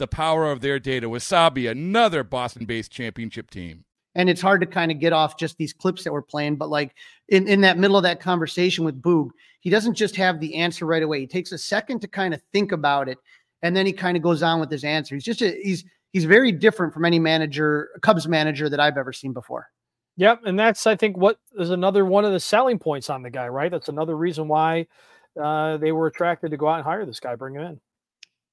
the 0.00 0.08
power 0.08 0.50
of 0.50 0.60
their 0.60 0.80
data. 0.80 1.08
Wasabi, 1.08 1.70
another 1.70 2.24
Boston 2.24 2.64
based 2.64 2.90
championship 2.90 3.50
team. 3.50 3.84
And 4.16 4.28
it's 4.28 4.40
hard 4.40 4.60
to 4.60 4.66
kind 4.66 4.90
of 4.90 4.98
get 4.98 5.12
off 5.12 5.38
just 5.38 5.56
these 5.56 5.72
clips 5.72 6.02
that 6.02 6.12
we're 6.12 6.22
playing, 6.22 6.56
but 6.56 6.68
like 6.68 6.96
in, 7.28 7.46
in 7.46 7.60
that 7.60 7.78
middle 7.78 7.96
of 7.96 8.02
that 8.02 8.18
conversation 8.18 8.84
with 8.84 9.00
Boog, 9.00 9.30
he 9.60 9.70
doesn't 9.70 9.94
just 9.94 10.16
have 10.16 10.40
the 10.40 10.56
answer 10.56 10.84
right 10.84 11.04
away. 11.04 11.20
He 11.20 11.28
takes 11.28 11.52
a 11.52 11.58
second 11.58 12.00
to 12.00 12.08
kind 12.08 12.34
of 12.34 12.42
think 12.52 12.72
about 12.72 13.08
it, 13.08 13.18
and 13.62 13.76
then 13.76 13.86
he 13.86 13.92
kind 13.92 14.16
of 14.16 14.22
goes 14.24 14.42
on 14.42 14.58
with 14.58 14.70
his 14.70 14.82
answer. 14.82 15.14
He's 15.14 15.22
just 15.22 15.42
a, 15.42 15.56
he's 15.62 15.84
he's 16.12 16.24
very 16.24 16.50
different 16.50 16.92
from 16.92 17.04
any 17.04 17.20
manager, 17.20 17.90
Cubs 18.02 18.26
manager 18.26 18.68
that 18.68 18.80
I've 18.80 18.96
ever 18.96 19.12
seen 19.12 19.32
before. 19.32 19.68
Yep, 20.16 20.40
and 20.44 20.58
that's 20.58 20.88
I 20.88 20.96
think 20.96 21.16
what 21.16 21.38
is 21.56 21.70
another 21.70 22.04
one 22.04 22.24
of 22.24 22.32
the 22.32 22.40
selling 22.40 22.80
points 22.80 23.10
on 23.10 23.22
the 23.22 23.30
guy, 23.30 23.46
right? 23.46 23.70
That's 23.70 23.88
another 23.88 24.16
reason 24.16 24.48
why 24.48 24.88
uh, 25.40 25.76
they 25.76 25.92
were 25.92 26.08
attracted 26.08 26.50
to 26.50 26.56
go 26.56 26.68
out 26.68 26.76
and 26.76 26.84
hire 26.84 27.06
this 27.06 27.20
guy, 27.20 27.36
bring 27.36 27.54
him 27.54 27.62
in. 27.62 27.80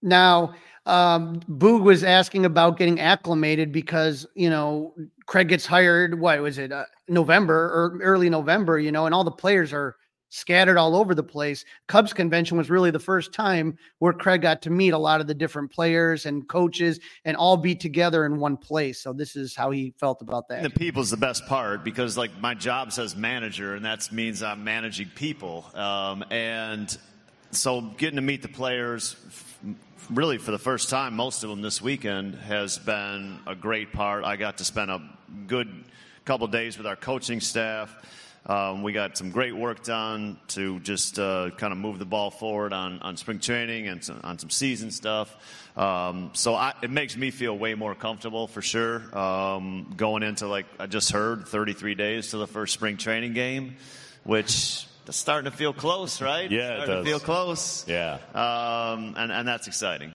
Now, 0.02 0.54
um, 0.86 1.42
Boog 1.50 1.84
was 1.84 2.04
asking 2.04 2.46
about 2.46 2.78
getting 2.78 3.00
acclimated 3.00 3.72
because 3.72 4.26
you 4.36 4.50
know 4.50 4.94
Craig 5.26 5.50
gets 5.50 5.66
hired. 5.66 6.20
What 6.20 6.42
was 6.42 6.58
it, 6.58 6.72
uh, 6.72 6.86
November 7.08 7.56
or 7.56 8.00
early 8.02 8.30
November? 8.30 8.80
You 8.80 8.92
know, 8.92 9.06
and 9.06 9.14
all 9.14 9.24
the 9.24 9.32
players 9.32 9.74
are 9.74 9.96
scattered 10.30 10.78
all 10.78 10.96
over 10.96 11.16
the 11.16 11.24
place. 11.24 11.66
Cubs 11.88 12.14
convention 12.14 12.58
was 12.58 12.70
really 12.70 12.92
the 12.92 13.00
first 13.00 13.34
time 13.34 13.78
where 14.00 14.14
Craig 14.14 14.42
got 14.42 14.62
to 14.64 14.70
meet 14.70 14.92
a 14.92 14.98
lot 14.98 15.22
of 15.22 15.28
the 15.28 15.34
different 15.34 15.72
players 15.72 16.26
and 16.26 16.48
coaches 16.48 17.00
and 17.26 17.38
all 17.38 17.58
be 17.58 17.76
together 17.76 18.26
in 18.26 18.38
one 18.38 18.58
place. 18.58 19.02
So 19.02 19.14
this 19.14 19.36
is 19.36 19.56
how 19.56 19.72
he 19.72 19.94
felt 20.00 20.22
about 20.22 20.48
that. 20.50 20.64
The 20.64 20.70
people's 20.70 21.10
the 21.10 21.18
best 21.18 21.46
part 21.48 21.84
because 21.84 22.18
like 22.18 22.32
my 22.40 22.54
job 22.54 22.92
says 22.92 23.16
manager, 23.16 23.76
and 23.76 23.86
that 23.86 24.12
means 24.12 24.44
I'm 24.44 24.64
managing 24.64 25.10
people. 25.16 25.66
Um, 25.74 26.24
and 26.30 26.96
so 27.52 27.82
getting 27.82 28.18
to 28.18 28.22
meet 28.22 28.42
the 28.42 28.50
players 28.50 29.16
really 30.10 30.38
for 30.38 30.52
the 30.52 30.60
first 30.60 30.90
time, 30.90 31.16
most 31.16 31.44
of 31.44 31.50
them 31.50 31.62
this 31.62 31.82
weekend 31.82 32.36
has 32.36 32.78
been 32.78 33.40
a 33.46 33.56
great 33.56 33.94
part. 33.94 34.24
I 34.24 34.36
got 34.36 34.60
to 34.60 34.66
spend 34.66 34.92
a 34.92 35.02
good 35.48 35.84
couple 36.26 36.48
days 36.48 36.78
with 36.78 36.88
our 36.88 36.96
coaching 36.96 37.40
staff. 37.40 37.94
Um, 38.46 38.82
we 38.82 38.94
got 38.94 39.18
some 39.18 39.32
great 39.32 39.54
work 39.54 39.84
done 39.84 40.40
to 40.50 40.80
just 40.80 41.20
uh, 41.20 41.50
kind 41.58 41.74
of 41.74 41.80
move 41.80 42.00
the 42.00 42.06
ball 42.06 42.32
forward 42.32 42.72
on, 42.72 43.02
on 43.02 43.18
spring 43.18 43.40
training 43.40 43.90
and 43.90 44.02
some, 44.02 44.22
on 44.24 44.40
some 44.40 44.50
season 44.50 44.90
stuff. 44.90 45.36
Um, 45.76 46.32
so 46.34 46.56
I, 46.56 46.74
it 46.82 46.90
makes 46.90 47.18
me 47.18 47.30
feel 47.30 47.58
way 47.58 47.76
more 47.76 47.94
comfortable 47.94 48.48
for 48.48 48.62
sure 48.62 49.16
um, 49.18 49.94
going 49.98 50.24
into, 50.24 50.48
like 50.48 50.66
I 50.80 50.86
just 50.86 51.12
heard, 51.12 51.46
33 51.48 51.96
days 51.96 52.32
to 52.32 52.38
the 52.38 52.48
first 52.48 52.74
spring 52.74 52.96
training 52.96 53.34
game, 53.34 53.76
which 54.24 54.87
it's 55.08 55.18
starting 55.18 55.50
to 55.50 55.56
feel 55.58 55.74
close, 55.74 56.22
right? 56.32 56.50
Yeah, 56.50 56.84
starting 56.84 56.84
it 56.84 56.88
does. 56.88 57.06
to 57.06 57.10
feel 57.12 57.20
close. 57.20 57.86
Yeah. 57.88 58.18
Um, 58.34 59.14
and, 59.18 59.32
and 59.32 59.48
that's 59.48 59.68
exciting. 59.68 60.14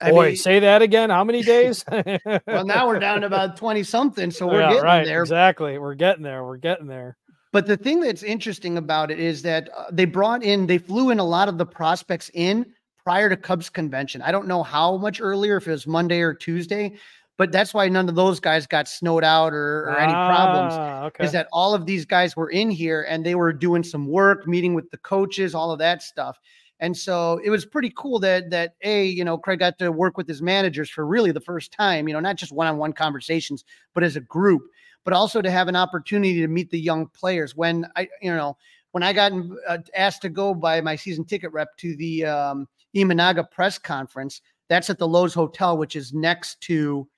I 0.00 0.10
Boy, 0.10 0.26
mean- 0.28 0.36
say 0.36 0.60
that 0.60 0.80
again. 0.82 1.10
How 1.10 1.24
many 1.24 1.42
days? 1.42 1.84
well, 2.46 2.64
now 2.64 2.88
we're 2.88 2.98
down 2.98 3.20
to 3.20 3.26
about 3.26 3.56
20 3.56 3.82
something. 3.82 4.30
So 4.30 4.46
we're 4.46 4.60
Yeah, 4.60 4.68
getting 4.70 4.84
right, 4.84 5.04
there. 5.04 5.20
Exactly. 5.20 5.78
We're 5.78 5.94
getting 5.94 6.22
there. 6.22 6.42
We're 6.44 6.56
getting 6.56 6.86
there. 6.86 7.16
But 7.52 7.66
the 7.66 7.76
thing 7.76 8.00
that's 8.00 8.22
interesting 8.22 8.78
about 8.78 9.10
it 9.10 9.18
is 9.18 9.42
that 9.42 9.68
uh, 9.76 9.86
they 9.92 10.04
brought 10.06 10.42
in, 10.42 10.66
they 10.66 10.78
flew 10.78 11.10
in 11.10 11.18
a 11.18 11.24
lot 11.24 11.48
of 11.48 11.58
the 11.58 11.66
prospects 11.66 12.30
in 12.32 12.64
prior 13.04 13.28
to 13.28 13.36
Cubs 13.36 13.68
convention. 13.68 14.22
I 14.22 14.30
don't 14.32 14.46
know 14.46 14.62
how 14.62 14.96
much 14.96 15.20
earlier, 15.20 15.56
if 15.56 15.66
it 15.66 15.72
was 15.72 15.86
Monday 15.86 16.20
or 16.20 16.32
Tuesday, 16.32 16.92
but 17.40 17.52
that's 17.52 17.72
why 17.72 17.88
none 17.88 18.06
of 18.06 18.16
those 18.16 18.38
guys 18.38 18.66
got 18.66 18.86
snowed 18.86 19.24
out 19.24 19.54
or, 19.54 19.84
or 19.84 19.98
any 19.98 20.12
problems. 20.12 20.74
Ah, 20.76 21.04
okay. 21.04 21.24
Is 21.24 21.32
that 21.32 21.48
all 21.54 21.72
of 21.72 21.86
these 21.86 22.04
guys 22.04 22.36
were 22.36 22.50
in 22.50 22.68
here 22.70 23.06
and 23.08 23.24
they 23.24 23.34
were 23.34 23.50
doing 23.50 23.82
some 23.82 24.06
work, 24.06 24.46
meeting 24.46 24.74
with 24.74 24.90
the 24.90 24.98
coaches, 24.98 25.54
all 25.54 25.72
of 25.72 25.78
that 25.78 26.02
stuff. 26.02 26.38
And 26.80 26.94
so 26.94 27.40
it 27.42 27.48
was 27.48 27.64
pretty 27.64 27.94
cool 27.96 28.18
that 28.18 28.50
that 28.50 28.74
a 28.82 29.06
you 29.06 29.24
know 29.24 29.38
Craig 29.38 29.60
got 29.60 29.78
to 29.78 29.90
work 29.90 30.18
with 30.18 30.28
his 30.28 30.42
managers 30.42 30.90
for 30.90 31.06
really 31.06 31.32
the 31.32 31.40
first 31.40 31.72
time, 31.72 32.06
you 32.08 32.12
know, 32.12 32.20
not 32.20 32.36
just 32.36 32.52
one-on-one 32.52 32.92
conversations, 32.92 33.64
but 33.94 34.04
as 34.04 34.16
a 34.16 34.20
group, 34.20 34.60
but 35.04 35.14
also 35.14 35.40
to 35.40 35.50
have 35.50 35.66
an 35.66 35.76
opportunity 35.76 36.42
to 36.42 36.46
meet 36.46 36.70
the 36.70 36.78
young 36.78 37.06
players. 37.06 37.56
When 37.56 37.86
I 37.96 38.06
you 38.20 38.36
know 38.36 38.58
when 38.90 39.02
I 39.02 39.14
got 39.14 39.32
uh, 39.66 39.78
asked 39.96 40.20
to 40.22 40.28
go 40.28 40.52
by 40.52 40.82
my 40.82 40.94
season 40.94 41.24
ticket 41.24 41.52
rep 41.52 41.74
to 41.78 41.96
the 41.96 42.26
um, 42.26 42.68
Imanaga 42.94 43.50
press 43.50 43.78
conference, 43.78 44.42
that's 44.68 44.90
at 44.90 44.98
the 44.98 45.08
Loews 45.08 45.32
Hotel, 45.32 45.78
which 45.78 45.96
is 45.96 46.12
next 46.12 46.60
to 46.64 47.08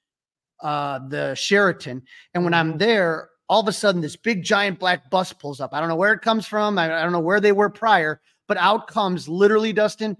uh, 0.62 1.00
the 1.08 1.34
Sheraton. 1.34 2.02
And 2.34 2.44
when 2.44 2.54
I'm 2.54 2.78
there, 2.78 3.28
all 3.48 3.60
of 3.60 3.68
a 3.68 3.72
sudden 3.72 4.00
this 4.00 4.16
big 4.16 4.42
giant 4.42 4.78
black 4.78 5.10
bus 5.10 5.32
pulls 5.32 5.60
up. 5.60 5.74
I 5.74 5.80
don't 5.80 5.88
know 5.88 5.96
where 5.96 6.12
it 6.12 6.22
comes 6.22 6.46
from. 6.46 6.78
I, 6.78 6.84
I 6.84 7.02
don't 7.02 7.12
know 7.12 7.20
where 7.20 7.40
they 7.40 7.52
were 7.52 7.68
prior, 7.68 8.20
but 8.48 8.56
out 8.56 8.86
comes 8.86 9.28
literally 9.28 9.72
Dustin, 9.72 10.16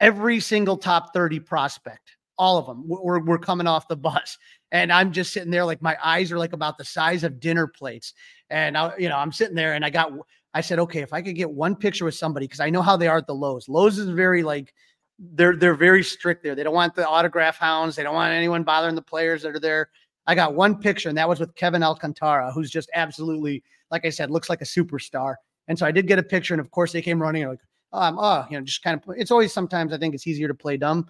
every 0.00 0.40
single 0.40 0.76
top 0.76 1.14
30 1.14 1.40
prospect. 1.40 2.16
All 2.38 2.58
of 2.58 2.66
them 2.66 2.84
were, 2.86 3.20
were 3.20 3.38
coming 3.38 3.66
off 3.66 3.88
the 3.88 3.96
bus. 3.96 4.36
And 4.72 4.92
I'm 4.92 5.12
just 5.12 5.32
sitting 5.32 5.50
there 5.50 5.64
like 5.64 5.80
my 5.80 5.96
eyes 6.04 6.30
are 6.32 6.38
like 6.38 6.52
about 6.52 6.76
the 6.76 6.84
size 6.84 7.24
of 7.24 7.40
dinner 7.40 7.66
plates. 7.66 8.12
And 8.50 8.76
I, 8.76 8.92
you 8.98 9.08
know, 9.08 9.16
I'm 9.16 9.32
sitting 9.32 9.54
there 9.54 9.72
and 9.74 9.84
I 9.84 9.90
got 9.90 10.12
I 10.56 10.62
said, 10.62 10.78
okay, 10.78 11.00
if 11.00 11.12
I 11.12 11.20
could 11.20 11.36
get 11.36 11.50
one 11.50 11.76
picture 11.76 12.06
with 12.06 12.14
somebody, 12.14 12.46
because 12.46 12.60
I 12.60 12.70
know 12.70 12.80
how 12.80 12.96
they 12.96 13.08
are 13.08 13.18
at 13.18 13.26
the 13.26 13.34
Loews. 13.34 13.68
Loews 13.68 13.98
is 13.98 14.08
very 14.08 14.42
like 14.42 14.72
they're 15.18 15.56
they're 15.56 15.74
very 15.74 16.02
strict 16.02 16.42
there. 16.42 16.54
They 16.54 16.62
don't 16.62 16.74
want 16.74 16.94
the 16.94 17.06
autograph 17.06 17.56
hounds. 17.56 17.96
They 17.96 18.02
don't 18.02 18.14
want 18.14 18.32
anyone 18.32 18.62
bothering 18.62 18.94
the 18.94 19.02
players 19.02 19.42
that 19.42 19.54
are 19.54 19.60
there. 19.60 19.88
I 20.26 20.34
got 20.34 20.54
one 20.54 20.78
picture, 20.78 21.08
and 21.08 21.16
that 21.18 21.28
was 21.28 21.40
with 21.40 21.54
Kevin 21.54 21.82
Alcantara, 21.82 22.52
who's 22.52 22.70
just 22.70 22.90
absolutely, 22.94 23.62
like 23.90 24.04
I 24.04 24.10
said, 24.10 24.30
looks 24.30 24.50
like 24.50 24.60
a 24.60 24.64
superstar. 24.64 25.36
And 25.68 25.78
so 25.78 25.86
I 25.86 25.92
did 25.92 26.06
get 26.06 26.18
a 26.18 26.22
picture, 26.22 26.54
and 26.54 26.60
of 26.60 26.70
course 26.70 26.92
they 26.92 27.02
came 27.02 27.20
running 27.20 27.48
like, 27.48 27.60
oh, 27.92 28.00
I'm, 28.00 28.18
oh, 28.18 28.44
you 28.50 28.58
know, 28.58 28.64
just 28.64 28.82
kind 28.82 29.00
of. 29.00 29.14
It's 29.16 29.30
always 29.30 29.52
sometimes 29.52 29.92
I 29.92 29.98
think 29.98 30.14
it's 30.14 30.26
easier 30.26 30.48
to 30.48 30.54
play 30.54 30.76
dumb 30.76 31.06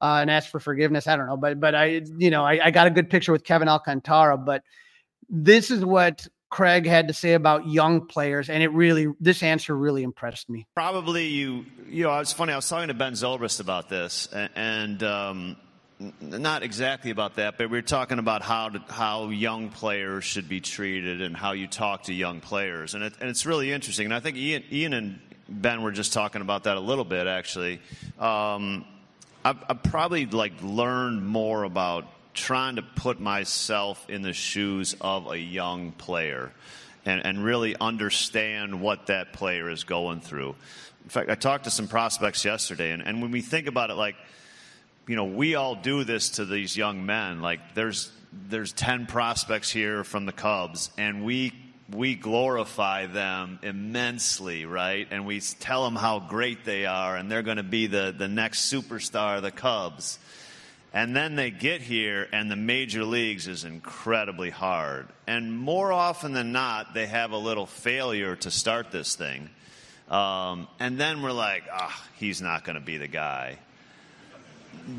uh, 0.00 0.18
and 0.20 0.30
ask 0.30 0.50
for 0.50 0.60
forgiveness. 0.60 1.06
I 1.06 1.16
don't 1.16 1.26
know, 1.26 1.36
but 1.36 1.58
but 1.60 1.74
I, 1.74 2.02
you 2.18 2.30
know, 2.30 2.44
I, 2.44 2.66
I 2.66 2.70
got 2.70 2.86
a 2.86 2.90
good 2.90 3.10
picture 3.10 3.32
with 3.32 3.44
Kevin 3.44 3.68
Alcantara. 3.68 4.36
But 4.36 4.62
this 5.28 5.70
is 5.70 5.84
what 5.84 6.26
Craig 6.50 6.86
had 6.86 7.08
to 7.08 7.14
say 7.14 7.34
about 7.34 7.68
young 7.68 8.06
players, 8.06 8.48
and 8.48 8.62
it 8.62 8.68
really, 8.72 9.08
this 9.20 9.42
answer 9.42 9.76
really 9.76 10.02
impressed 10.02 10.48
me. 10.48 10.66
Probably 10.74 11.26
you, 11.26 11.66
you 11.88 12.04
know, 12.04 12.18
it's 12.18 12.32
funny. 12.32 12.52
I 12.52 12.56
was 12.56 12.68
talking 12.68 12.88
to 12.88 12.94
Ben 12.94 13.12
Zobrist 13.12 13.60
about 13.60 13.88
this, 13.88 14.28
a- 14.32 14.48
and 14.56 15.02
um, 15.02 15.56
not 16.20 16.62
exactly 16.62 17.10
about 17.10 17.36
that, 17.36 17.58
but 17.58 17.68
we 17.70 17.76
were 17.78 17.82
talking 17.82 18.18
about 18.18 18.42
how 18.42 18.70
to, 18.70 18.78
how 18.88 19.28
young 19.28 19.68
players 19.68 20.24
should 20.24 20.48
be 20.48 20.60
treated 20.60 21.20
and 21.20 21.36
how 21.36 21.52
you 21.52 21.66
talk 21.66 22.04
to 22.04 22.14
young 22.14 22.40
players, 22.40 22.94
and 22.94 23.04
it, 23.04 23.12
and 23.20 23.28
it's 23.28 23.44
really 23.44 23.72
interesting. 23.72 24.06
And 24.06 24.14
I 24.14 24.20
think 24.20 24.36
Ian, 24.36 24.64
Ian 24.72 24.92
and 24.94 25.20
Ben 25.48 25.82
were 25.82 25.92
just 25.92 26.12
talking 26.12 26.40
about 26.40 26.64
that 26.64 26.76
a 26.76 26.80
little 26.80 27.04
bit, 27.04 27.26
actually. 27.26 27.80
Um, 28.18 28.84
I've, 29.44 29.62
I've 29.68 29.82
probably 29.82 30.26
like 30.26 30.52
learned 30.62 31.26
more 31.26 31.64
about 31.64 32.04
trying 32.38 32.76
to 32.76 32.82
put 32.82 33.20
myself 33.20 34.08
in 34.08 34.22
the 34.22 34.32
shoes 34.32 34.96
of 35.00 35.30
a 35.30 35.38
young 35.38 35.92
player 35.92 36.52
and, 37.04 37.24
and 37.24 37.44
really 37.44 37.76
understand 37.80 38.80
what 38.80 39.06
that 39.06 39.32
player 39.32 39.68
is 39.70 39.84
going 39.84 40.20
through. 40.20 40.54
In 41.04 41.10
fact, 41.10 41.30
I 41.30 41.34
talked 41.34 41.64
to 41.64 41.70
some 41.70 41.88
prospects 41.88 42.44
yesterday, 42.44 42.92
and, 42.92 43.02
and 43.02 43.22
when 43.22 43.30
we 43.30 43.40
think 43.40 43.66
about 43.66 43.90
it, 43.90 43.94
like, 43.94 44.16
you 45.06 45.16
know, 45.16 45.24
we 45.24 45.54
all 45.54 45.74
do 45.74 46.04
this 46.04 46.30
to 46.30 46.44
these 46.44 46.76
young 46.76 47.06
men. 47.06 47.40
Like, 47.40 47.74
there's 47.74 48.12
there's 48.30 48.74
10 48.74 49.06
prospects 49.06 49.70
here 49.70 50.04
from 50.04 50.26
the 50.26 50.32
Cubs, 50.32 50.90
and 50.98 51.24
we 51.24 51.52
we 51.90 52.14
glorify 52.14 53.06
them 53.06 53.58
immensely, 53.62 54.66
right? 54.66 55.08
And 55.10 55.24
we 55.24 55.40
tell 55.40 55.84
them 55.84 55.96
how 55.96 56.20
great 56.20 56.64
they 56.64 56.84
are, 56.84 57.16
and 57.16 57.30
they're 57.30 57.42
going 57.42 57.56
to 57.56 57.62
be 57.62 57.86
the, 57.86 58.14
the 58.16 58.28
next 58.28 58.70
superstar 58.70 59.38
of 59.38 59.42
the 59.42 59.50
Cubs. 59.50 60.18
And 60.98 61.14
then 61.14 61.36
they 61.36 61.52
get 61.52 61.80
here, 61.80 62.26
and 62.32 62.50
the 62.50 62.56
major 62.56 63.04
leagues 63.04 63.46
is 63.46 63.62
incredibly 63.62 64.50
hard. 64.50 65.06
And 65.28 65.56
more 65.56 65.92
often 65.92 66.32
than 66.32 66.50
not, 66.50 66.92
they 66.92 67.06
have 67.06 67.30
a 67.30 67.36
little 67.36 67.66
failure 67.66 68.34
to 68.34 68.50
start 68.50 68.90
this 68.90 69.14
thing. 69.14 69.48
Um, 70.10 70.66
and 70.80 70.98
then 70.98 71.22
we're 71.22 71.30
like, 71.30 71.62
ah, 71.72 71.86
oh, 71.88 72.08
he's 72.16 72.42
not 72.42 72.64
going 72.64 72.74
to 72.74 72.84
be 72.84 72.96
the 72.96 73.06
guy 73.06 73.58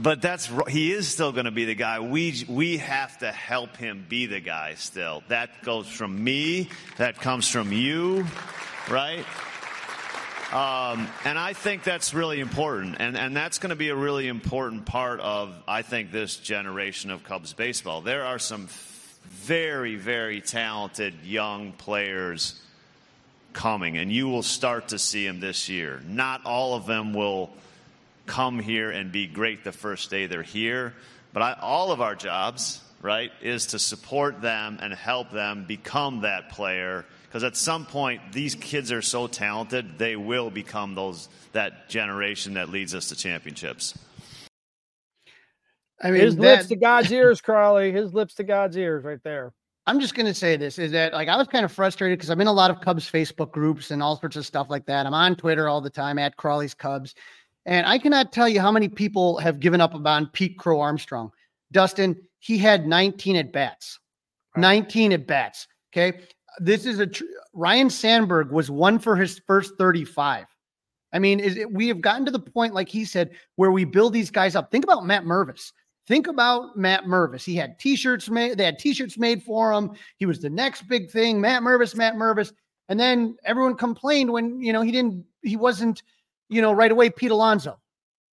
but 0.01 0.21
that's 0.21 0.49
he 0.67 0.91
is 0.91 1.07
still 1.07 1.31
going 1.31 1.45
to 1.45 1.51
be 1.51 1.65
the 1.65 1.73
guy. 1.73 1.99
We 1.99 2.45
we 2.47 2.77
have 2.77 3.17
to 3.19 3.31
help 3.31 3.75
him 3.75 4.05
be 4.07 4.27
the 4.27 4.39
guy 4.39 4.75
still. 4.75 5.23
That 5.29 5.63
goes 5.63 5.87
from 5.87 6.23
me. 6.23 6.69
That 6.97 7.19
comes 7.19 7.47
from 7.47 7.71
you, 7.71 8.27
right? 8.87 9.25
Um, 10.51 11.07
and 11.25 11.37
I 11.37 11.53
think 11.53 11.83
that's 11.83 12.11
really 12.11 12.39
important, 12.39 12.95
and 12.97 13.15
and 13.15 13.35
that's 13.35 13.59
going 13.59 13.69
to 13.69 13.75
be 13.75 13.89
a 13.89 13.95
really 13.95 14.27
important 14.27 14.83
part 14.83 15.19
of 15.19 15.53
I 15.67 15.83
think 15.83 16.11
this 16.11 16.37
generation 16.37 17.11
of 17.11 17.23
Cubs 17.23 17.53
baseball. 17.53 18.01
There 18.01 18.25
are 18.25 18.39
some 18.39 18.67
very 19.27 19.95
very 19.95 20.41
talented 20.41 21.13
young 21.23 21.73
players 21.73 22.59
coming, 23.53 23.97
and 23.99 24.11
you 24.11 24.27
will 24.27 24.41
start 24.41 24.87
to 24.87 24.97
see 24.97 25.27
them 25.27 25.39
this 25.39 25.69
year. 25.69 26.01
Not 26.07 26.43
all 26.45 26.73
of 26.73 26.87
them 26.87 27.13
will 27.13 27.51
come 28.25 28.57
here 28.57 28.89
and 28.89 29.11
be 29.11 29.27
great 29.27 29.63
the 29.63 29.71
first 29.71 30.09
day 30.09 30.25
they're 30.25 30.41
here. 30.41 30.95
But 31.31 31.43
I, 31.43 31.53
all 31.61 31.91
of 31.91 32.01
our 32.01 32.15
jobs, 32.15 32.81
right, 33.01 33.31
is 33.41 33.67
to 33.67 33.79
support 33.79 34.41
them 34.41 34.77
and 34.81 34.93
help 34.93 35.31
them 35.31 35.65
become 35.67 36.21
that 36.21 36.49
player. 36.49 37.05
Because 37.27 37.43
at 37.43 37.55
some 37.55 37.85
point, 37.85 38.21
these 38.31 38.55
kids 38.55 38.91
are 38.91 39.01
so 39.01 39.27
talented, 39.27 39.97
they 39.97 40.15
will 40.15 40.49
become 40.49 40.95
those 40.95 41.29
that 41.51 41.89
generation 41.89 42.55
that 42.55 42.69
leads 42.69 42.95
us 42.95 43.09
to 43.09 43.15
championships. 43.15 43.97
I 46.01 46.11
mean, 46.11 46.21
his 46.21 46.35
that, 46.37 46.41
lips 46.41 46.67
to 46.67 46.75
God's 46.75 47.11
ears, 47.11 47.41
Crawly. 47.41 47.91
His 47.91 48.13
lips 48.13 48.35
to 48.35 48.43
God's 48.43 48.77
ears, 48.77 49.03
right 49.03 49.19
there. 49.23 49.53
I'm 49.85 49.99
just 49.99 50.13
gonna 50.13 50.35
say 50.35 50.55
this 50.55 50.77
is 50.77 50.91
that 50.91 51.13
like 51.13 51.29
I 51.29 51.35
was 51.35 51.47
kind 51.47 51.65
of 51.65 51.71
frustrated 51.71 52.19
because 52.19 52.29
I'm 52.29 52.39
in 52.41 52.47
a 52.47 52.53
lot 52.53 52.69
of 52.69 52.79
Cubs 52.79 53.09
Facebook 53.09 53.51
groups 53.51 53.89
and 53.89 54.03
all 54.03 54.19
sorts 54.19 54.35
of 54.35 54.45
stuff 54.45 54.67
like 54.69 54.85
that. 54.85 55.07
I'm 55.07 55.15
on 55.15 55.35
Twitter 55.35 55.67
all 55.67 55.81
the 55.81 55.89
time 55.89 56.19
at 56.19 56.37
Crawly's 56.37 56.75
Cubs, 56.75 57.15
and 57.65 57.87
I 57.87 57.97
cannot 57.97 58.31
tell 58.31 58.47
you 58.47 58.61
how 58.61 58.71
many 58.71 58.87
people 58.87 59.37
have 59.39 59.59
given 59.59 59.81
up 59.81 59.95
on 59.95 60.27
Pete 60.27 60.57
Crow 60.59 60.79
Armstrong. 60.79 61.31
Dustin, 61.71 62.15
he 62.39 62.57
had 62.57 62.87
19 62.87 63.35
at 63.35 63.51
bats. 63.51 63.99
19 64.55 65.13
at 65.13 65.27
bats. 65.27 65.67
Okay. 65.91 66.21
This 66.59 66.85
is 66.85 66.99
a 66.99 67.07
tr- 67.07 67.23
Ryne 67.53 67.89
Sandberg 67.89 68.51
was 68.51 68.71
one 68.71 68.99
for 68.99 69.15
his 69.15 69.39
first 69.45 69.77
35. 69.77 70.45
I 71.11 71.19
mean, 71.19 71.39
is 71.39 71.57
it, 71.57 71.71
we 71.71 71.87
have 71.87 72.01
gotten 72.01 72.25
to 72.25 72.31
the 72.31 72.39
point, 72.39 72.73
like 72.73 72.89
he 72.89 73.05
said, 73.05 73.31
where 73.55 73.71
we 73.71 73.85
build 73.85 74.13
these 74.13 74.29
guys 74.29 74.55
up. 74.55 74.71
Think 74.71 74.83
about 74.83 75.05
Matt 75.05 75.23
Mervis. 75.23 75.71
Think 76.07 76.27
about 76.27 76.75
Matt 76.75 77.05
Mervis. 77.05 77.43
He 77.43 77.55
had 77.55 77.79
t-shirts 77.79 78.29
made, 78.29 78.57
they 78.57 78.65
had 78.65 78.79
t-shirts 78.79 79.17
made 79.17 79.43
for 79.43 79.71
him. 79.71 79.91
He 80.17 80.25
was 80.25 80.39
the 80.39 80.49
next 80.49 80.87
big 80.87 81.09
thing. 81.09 81.39
Matt 81.39 81.63
Mervis, 81.63 81.95
Matt 81.95 82.15
Mervis. 82.15 82.51
And 82.89 82.99
then 82.99 83.37
everyone 83.43 83.75
complained 83.75 84.31
when, 84.31 84.59
you 84.59 84.73
know, 84.73 84.81
he 84.81 84.91
didn't, 84.91 85.23
he 85.43 85.55
wasn't 85.55 86.01
you 86.49 86.61
know, 86.61 86.73
right 86.73 86.91
away, 86.91 87.09
Pete 87.09 87.31
Alonso. 87.31 87.79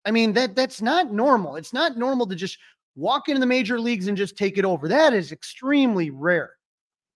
I 0.06 0.12
mean, 0.12 0.34
that 0.34 0.56
that's 0.56 0.82
not 0.82 1.12
normal. 1.12 1.56
It's 1.56 1.74
not 1.74 1.98
normal 1.98 2.28
to 2.28 2.36
just 2.36 2.58
walk 2.96 3.28
into 3.28 3.40
the 3.40 3.46
major 3.46 3.80
leagues 3.80 4.08
and 4.08 4.18
just 4.18 4.38
take 4.38 4.58
it 4.58 4.66
over. 4.66 4.88
That 4.88 5.14
is 5.14 5.32
extremely 5.32 6.10
rare. 6.10 6.52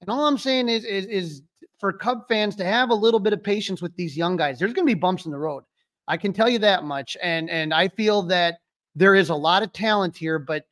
And 0.02 0.10
all 0.10 0.26
I'm 0.26 0.38
saying 0.38 0.70
is, 0.70 0.86
is, 0.86 1.06
is 1.06 1.42
for 1.80 1.94
Cub 1.94 2.28
fans 2.28 2.56
to 2.58 2.66
have 2.66 2.90
a 2.90 2.96
little 2.96 3.20
bit 3.20 3.34
of 3.34 3.44
patience 3.44 3.82
with 3.82 3.96
these 3.96 4.18
young 4.18 4.38
guys. 4.38 4.60
There's 4.60 4.74
going 4.74 4.88
to 4.88 4.94
be 4.94 5.00
bumps 5.00 5.26
in 5.26 5.32
the 5.32 5.38
road. 5.38 5.64
I 6.08 6.18
can 6.18 6.34
tell 6.34 6.50
you 6.50 6.60
that 6.60 6.84
much. 6.84 7.18
And 7.22 7.50
and 7.50 7.74
I 7.74 7.90
feel 7.90 8.24
that 8.24 8.60
there 8.96 9.16
is 9.16 9.30
a 9.30 9.36
lot 9.36 9.64
of 9.64 9.74
talent 9.74 10.16
here, 10.16 10.40
but 10.40 10.66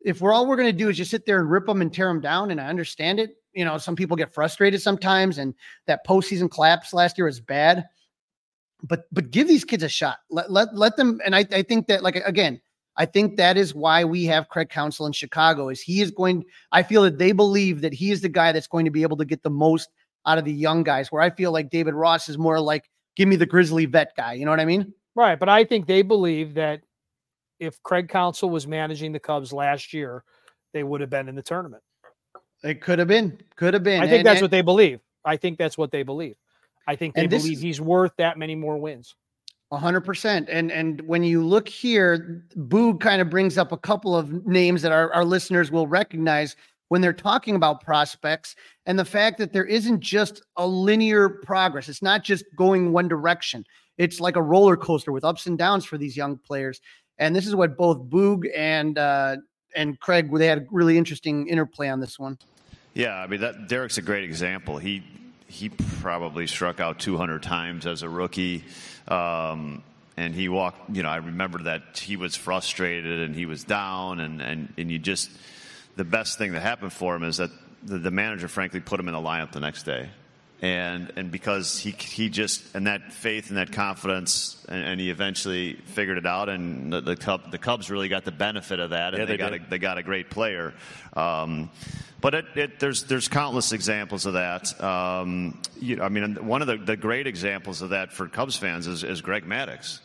if 0.00 0.20
we're 0.20 0.32
all 0.32 0.46
we're 0.46 0.56
going 0.56 0.68
to 0.68 0.72
do 0.72 0.88
is 0.88 0.96
just 0.96 1.10
sit 1.10 1.26
there 1.26 1.40
and 1.40 1.50
rip 1.50 1.66
them 1.66 1.80
and 1.80 1.92
tear 1.92 2.08
them 2.08 2.20
down, 2.20 2.50
and 2.50 2.60
I 2.60 2.66
understand 2.66 3.18
it. 3.18 3.36
You 3.52 3.64
know, 3.64 3.78
some 3.78 3.96
people 3.96 4.16
get 4.16 4.32
frustrated 4.32 4.80
sometimes, 4.80 5.38
and 5.38 5.54
that 5.86 6.06
postseason 6.06 6.50
collapse 6.50 6.94
last 6.94 7.18
year 7.18 7.26
was 7.26 7.40
bad 7.40 7.86
but 8.82 9.04
but 9.12 9.30
give 9.30 9.48
these 9.48 9.64
kids 9.64 9.82
a 9.82 9.88
shot. 9.88 10.18
Let 10.30 10.50
let 10.50 10.74
let 10.74 10.96
them. 10.96 11.20
And 11.24 11.34
I 11.34 11.46
I 11.52 11.62
think 11.62 11.86
that 11.88 12.02
like 12.02 12.16
again, 12.16 12.60
I 12.98 13.04
think 13.06 13.36
that 13.36 13.56
is 13.56 13.74
why 13.74 14.04
we 14.04 14.24
have 14.24 14.48
Craig 14.48 14.70
Counsell 14.70 15.06
in 15.06 15.12
Chicago. 15.12 15.68
Is 15.68 15.80
he 15.80 16.00
is 16.00 16.10
going? 16.10 16.44
I 16.72 16.82
feel 16.82 17.02
that 17.02 17.18
they 17.18 17.32
believe 17.32 17.82
that 17.82 17.92
he 17.92 18.10
is 18.10 18.22
the 18.22 18.28
guy 18.28 18.52
that's 18.52 18.66
going 18.66 18.84
to 18.86 18.90
be 18.90 19.02
able 19.02 19.16
to 19.18 19.24
get 19.24 19.42
the 19.42 19.50
most 19.50 19.88
out 20.24 20.38
of 20.38 20.44
the 20.44 20.52
young 20.52 20.82
guys. 20.82 21.12
Where 21.12 21.22
I 21.22 21.30
feel 21.30 21.52
like 21.52 21.70
David 21.70 21.94
Ross 21.94 22.28
is 22.28 22.38
more 22.38 22.58
like 22.60 22.88
give 23.16 23.28
me 23.28 23.36
the 23.36 23.46
grizzly 23.46 23.86
vet 23.86 24.16
guy. 24.16 24.34
You 24.34 24.44
know 24.44 24.50
what 24.50 24.60
I 24.60 24.64
mean? 24.64 24.92
Right. 25.14 25.38
But 25.38 25.48
I 25.48 25.64
think 25.64 25.86
they 25.86 26.02
believe 26.02 26.54
that 26.54 26.82
if 27.58 27.82
Craig 27.82 28.08
Counsell 28.08 28.50
was 28.50 28.66
managing 28.66 29.12
the 29.12 29.20
Cubs 29.20 29.52
last 29.52 29.92
year, 29.92 30.24
they 30.72 30.82
would 30.82 31.00
have 31.00 31.10
been 31.10 31.28
in 31.28 31.34
the 31.34 31.42
tournament. 31.42 31.82
It 32.62 32.80
could 32.80 32.98
have 32.98 33.08
been. 33.08 33.38
Could 33.56 33.74
have 33.74 33.82
been. 33.82 34.02
I 34.02 34.06
think 34.06 34.18
and, 34.18 34.26
that's 34.26 34.38
and, 34.38 34.44
what 34.44 34.50
they 34.50 34.62
believe. 34.62 35.00
I 35.24 35.36
think 35.36 35.58
that's 35.58 35.76
what 35.76 35.90
they 35.90 36.02
believe. 36.02 36.36
I 36.86 36.96
think 36.96 37.14
they 37.14 37.26
believe 37.26 37.60
he's 37.60 37.80
worth 37.80 38.12
that 38.18 38.38
many 38.38 38.54
more 38.54 38.78
wins. 38.78 39.14
Hundred 39.72 40.02
percent. 40.02 40.48
And 40.48 40.70
and 40.70 41.00
when 41.02 41.24
you 41.24 41.44
look 41.44 41.68
here, 41.68 42.44
Boog 42.56 43.00
kind 43.00 43.20
of 43.20 43.28
brings 43.28 43.58
up 43.58 43.72
a 43.72 43.76
couple 43.76 44.16
of 44.16 44.46
names 44.46 44.80
that 44.82 44.92
our, 44.92 45.12
our 45.12 45.24
listeners 45.24 45.72
will 45.72 45.88
recognize 45.88 46.54
when 46.88 47.00
they're 47.00 47.12
talking 47.12 47.56
about 47.56 47.82
prospects 47.82 48.54
and 48.86 48.96
the 48.96 49.04
fact 49.04 49.38
that 49.38 49.52
there 49.52 49.64
isn't 49.64 50.00
just 50.00 50.40
a 50.56 50.64
linear 50.64 51.28
progress. 51.28 51.88
It's 51.88 52.00
not 52.00 52.22
just 52.22 52.44
going 52.56 52.92
one 52.92 53.08
direction. 53.08 53.64
It's 53.98 54.20
like 54.20 54.36
a 54.36 54.42
roller 54.42 54.76
coaster 54.76 55.10
with 55.10 55.24
ups 55.24 55.46
and 55.46 55.58
downs 55.58 55.84
for 55.84 55.98
these 55.98 56.16
young 56.16 56.36
players. 56.38 56.80
And 57.18 57.34
this 57.34 57.46
is 57.46 57.56
what 57.56 57.76
both 57.76 57.98
Boog 58.08 58.44
and 58.54 58.96
uh, 58.98 59.38
and 59.74 59.98
Craig 59.98 60.30
they 60.32 60.46
had 60.46 60.58
a 60.58 60.66
really 60.70 60.96
interesting 60.96 61.48
interplay 61.48 61.88
on 61.88 61.98
this 61.98 62.20
one. 62.20 62.38
Yeah, 62.94 63.16
I 63.16 63.26
mean 63.26 63.40
that 63.40 63.68
Derrek's 63.68 63.98
a 63.98 64.02
great 64.02 64.22
example. 64.22 64.78
He 64.78 65.02
he 65.56 65.70
probably 65.70 66.46
struck 66.46 66.80
out 66.80 66.98
200 66.98 67.42
times 67.42 67.86
as 67.86 68.02
a 68.02 68.08
rookie. 68.08 68.62
Um, 69.08 69.82
and 70.14 70.34
he 70.34 70.50
walked, 70.50 70.94
you 70.94 71.02
know, 71.02 71.08
I 71.08 71.16
remember 71.16 71.62
that 71.64 71.98
he 71.98 72.16
was 72.16 72.36
frustrated 72.36 73.20
and 73.20 73.34
he 73.34 73.46
was 73.46 73.64
down, 73.64 74.20
and, 74.20 74.42
and, 74.42 74.72
and 74.76 74.90
you 74.90 74.98
just, 74.98 75.30
the 75.96 76.04
best 76.04 76.36
thing 76.36 76.52
that 76.52 76.60
happened 76.60 76.92
for 76.92 77.16
him 77.16 77.22
is 77.22 77.38
that 77.38 77.50
the, 77.82 77.96
the 77.98 78.10
manager, 78.10 78.48
frankly, 78.48 78.80
put 78.80 79.00
him 79.00 79.08
in 79.08 79.14
the 79.14 79.20
lineup 79.20 79.52
the 79.52 79.60
next 79.60 79.84
day. 79.84 80.10
And, 80.60 81.12
and 81.16 81.30
because 81.30 81.78
he, 81.78 81.90
he 81.90 82.28
just, 82.28 82.74
and 82.74 82.86
that 82.86 83.12
faith 83.12 83.48
and 83.48 83.56
that 83.56 83.72
confidence, 83.72 84.62
and, 84.68 84.84
and 84.84 85.00
he 85.00 85.10
eventually 85.10 85.74
figured 85.74 86.18
it 86.18 86.26
out, 86.26 86.50
and 86.50 86.92
the, 86.92 87.00
the, 87.00 87.16
Cub, 87.16 87.50
the 87.50 87.58
Cubs 87.58 87.90
really 87.90 88.08
got 88.08 88.24
the 88.26 88.32
benefit 88.32 88.78
of 88.78 88.90
that, 88.90 89.14
and 89.14 89.20
yeah, 89.20 89.24
they, 89.24 89.32
they 89.32 89.38
got 89.38 89.54
a, 89.54 89.58
they 89.70 89.78
got 89.78 89.98
a 89.98 90.02
great 90.02 90.28
player. 90.28 90.74
Um, 91.14 91.70
but 92.20 92.34
it, 92.34 92.44
it, 92.54 92.80
there's 92.80 93.04
there's 93.04 93.28
countless 93.28 93.72
examples 93.72 94.26
of 94.26 94.34
that. 94.34 94.82
Um, 94.82 95.60
you, 95.80 96.02
I 96.02 96.08
mean, 96.08 96.46
one 96.46 96.62
of 96.62 96.68
the, 96.68 96.76
the 96.76 96.96
great 96.96 97.26
examples 97.26 97.82
of 97.82 97.90
that 97.90 98.12
for 98.12 98.28
Cubs 98.28 98.56
fans 98.56 98.86
is, 98.86 99.04
is 99.04 99.20
Greg 99.20 99.44
Maddux. 99.44 100.00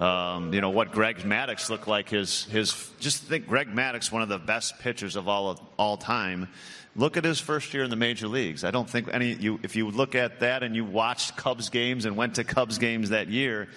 Um, 0.00 0.52
you 0.52 0.60
know 0.60 0.70
what 0.70 0.92
Greg 0.92 1.16
Maddux 1.18 1.70
looked 1.70 1.88
like. 1.88 2.10
His 2.10 2.44
his 2.44 2.90
just 3.00 3.24
think 3.24 3.48
Greg 3.48 3.68
Maddux, 3.68 4.12
one 4.12 4.22
of 4.22 4.28
the 4.28 4.38
best 4.38 4.78
pitchers 4.78 5.16
of 5.16 5.26
all 5.26 5.50
of 5.50 5.60
all 5.76 5.96
time. 5.96 6.48
Look 6.94 7.16
at 7.16 7.24
his 7.24 7.40
first 7.40 7.74
year 7.74 7.82
in 7.82 7.90
the 7.90 7.96
major 7.96 8.28
leagues. 8.28 8.64
I 8.64 8.70
don't 8.70 8.88
think 8.88 9.08
any 9.12 9.32
you 9.34 9.58
if 9.62 9.74
you 9.74 9.90
look 9.90 10.14
at 10.14 10.40
that 10.40 10.62
and 10.62 10.76
you 10.76 10.84
watched 10.84 11.36
Cubs 11.36 11.68
games 11.70 12.04
and 12.04 12.16
went 12.16 12.36
to 12.36 12.44
Cubs 12.44 12.78
games 12.78 13.10
that 13.10 13.28
year, 13.28 13.68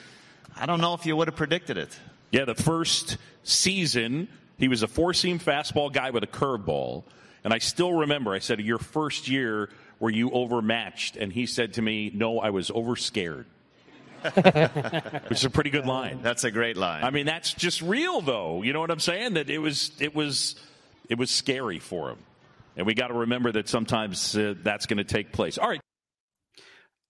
I 0.56 0.66
don't 0.66 0.82
know 0.82 0.94
if 0.94 1.06
you 1.06 1.16
would 1.16 1.28
have 1.28 1.36
predicted 1.36 1.78
it. 1.78 1.98
Yeah, 2.32 2.46
the 2.46 2.56
first 2.56 3.18
season 3.44 4.28
he 4.58 4.68
was 4.68 4.84
a 4.84 4.88
four 4.88 5.14
seam 5.16 5.40
fastball 5.40 5.92
guy 5.92 6.12
with 6.12 6.24
a 6.24 6.28
curveball. 6.28 7.04
And 7.43 7.54
I 7.54 7.58
still 7.58 7.93
remember, 7.93 8.34
I 8.34 8.39
said, 8.39 8.60
Your 8.60 8.77
first 8.77 9.27
year, 9.27 9.69
were 9.99 10.10
you 10.10 10.32
overmatched? 10.32 11.17
And 11.17 11.32
he 11.32 11.45
said 11.45 11.73
to 11.73 11.82
me, 11.82 12.12
No, 12.13 12.39
I 12.39 12.49
was 12.49 12.69
overscared. 12.69 13.45
Which 15.30 15.39
is 15.39 15.45
a 15.45 15.49
pretty 15.49 15.71
good 15.71 15.88
line. 15.88 16.19
That's 16.21 16.43
a 16.43 16.51
great 16.51 16.77
line. 16.77 17.04
I 17.04 17.10
mean, 17.10 17.25
that's 17.25 17.54
just 17.54 17.82
real, 17.82 18.21
though. 18.21 18.62
You 18.62 18.71
know 18.71 18.80
what 18.80 18.91
I'm 18.91 18.99
saying? 18.99 19.34
That 19.34 19.49
it 19.49 19.58
was, 19.58 19.91
it 19.99 20.13
was, 20.13 20.56
it 21.10 21.17
was 21.17 21.32
scary 21.32 21.80
for 21.80 22.10
him, 22.12 22.19
and 22.77 22.86
we 22.86 22.93
got 22.93 23.08
to 23.08 23.15
remember 23.15 23.51
that 23.54 23.67
sometimes 23.67 24.38
uh, 24.38 24.54
that's 24.62 24.86
going 24.86 24.99
to 24.99 25.04
take 25.04 25.32
place. 25.32 25.58
All 25.58 25.67
right, 25.67 25.82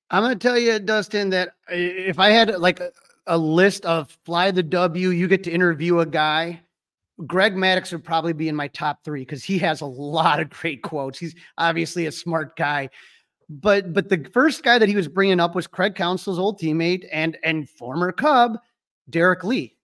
I'm 0.09 0.23
going 0.23 0.37
to 0.37 0.47
tell 0.47 0.57
you, 0.57 0.79
Dustin, 0.79 1.31
that 1.31 1.49
if 1.69 2.17
I 2.17 2.29
had 2.29 2.57
like 2.59 2.79
a, 2.79 2.91
a 3.27 3.37
list 3.37 3.85
of 3.85 4.09
fly 4.25 4.51
the 4.51 4.63
W, 4.63 5.09
you 5.09 5.27
get 5.27 5.45
to 5.45 5.51
interview 5.51 5.99
a 5.99 6.05
guy 6.05 6.61
Greg 7.27 7.55
Maddux 7.55 7.91
would 7.91 8.03
probably 8.03 8.33
be 8.33 8.47
in 8.47 8.55
my 8.55 8.67
top 8.67 9.03
three 9.03 9.21
because 9.21 9.43
he 9.43 9.57
has 9.59 9.81
a 9.81 9.85
lot 9.85 10.39
of 10.39 10.49
great 10.49 10.81
quotes. 10.81 11.19
He's 11.19 11.35
obviously 11.57 12.05
a 12.05 12.11
smart 12.11 12.55
guy. 12.55 12.89
But 13.49 13.93
but 13.93 14.09
the 14.09 14.29
first 14.33 14.63
guy 14.63 14.77
that 14.77 14.87
he 14.87 14.95
was 14.95 15.07
bringing 15.07 15.39
up 15.39 15.55
was 15.55 15.67
Craig 15.67 15.95
Counsell's 15.95 16.39
old 16.39 16.59
teammate 16.59 17.05
and 17.11 17.37
and 17.43 17.69
former 17.69 18.11
Cub, 18.11 18.57
Derrek 19.09 19.43
Lee. 19.43 19.75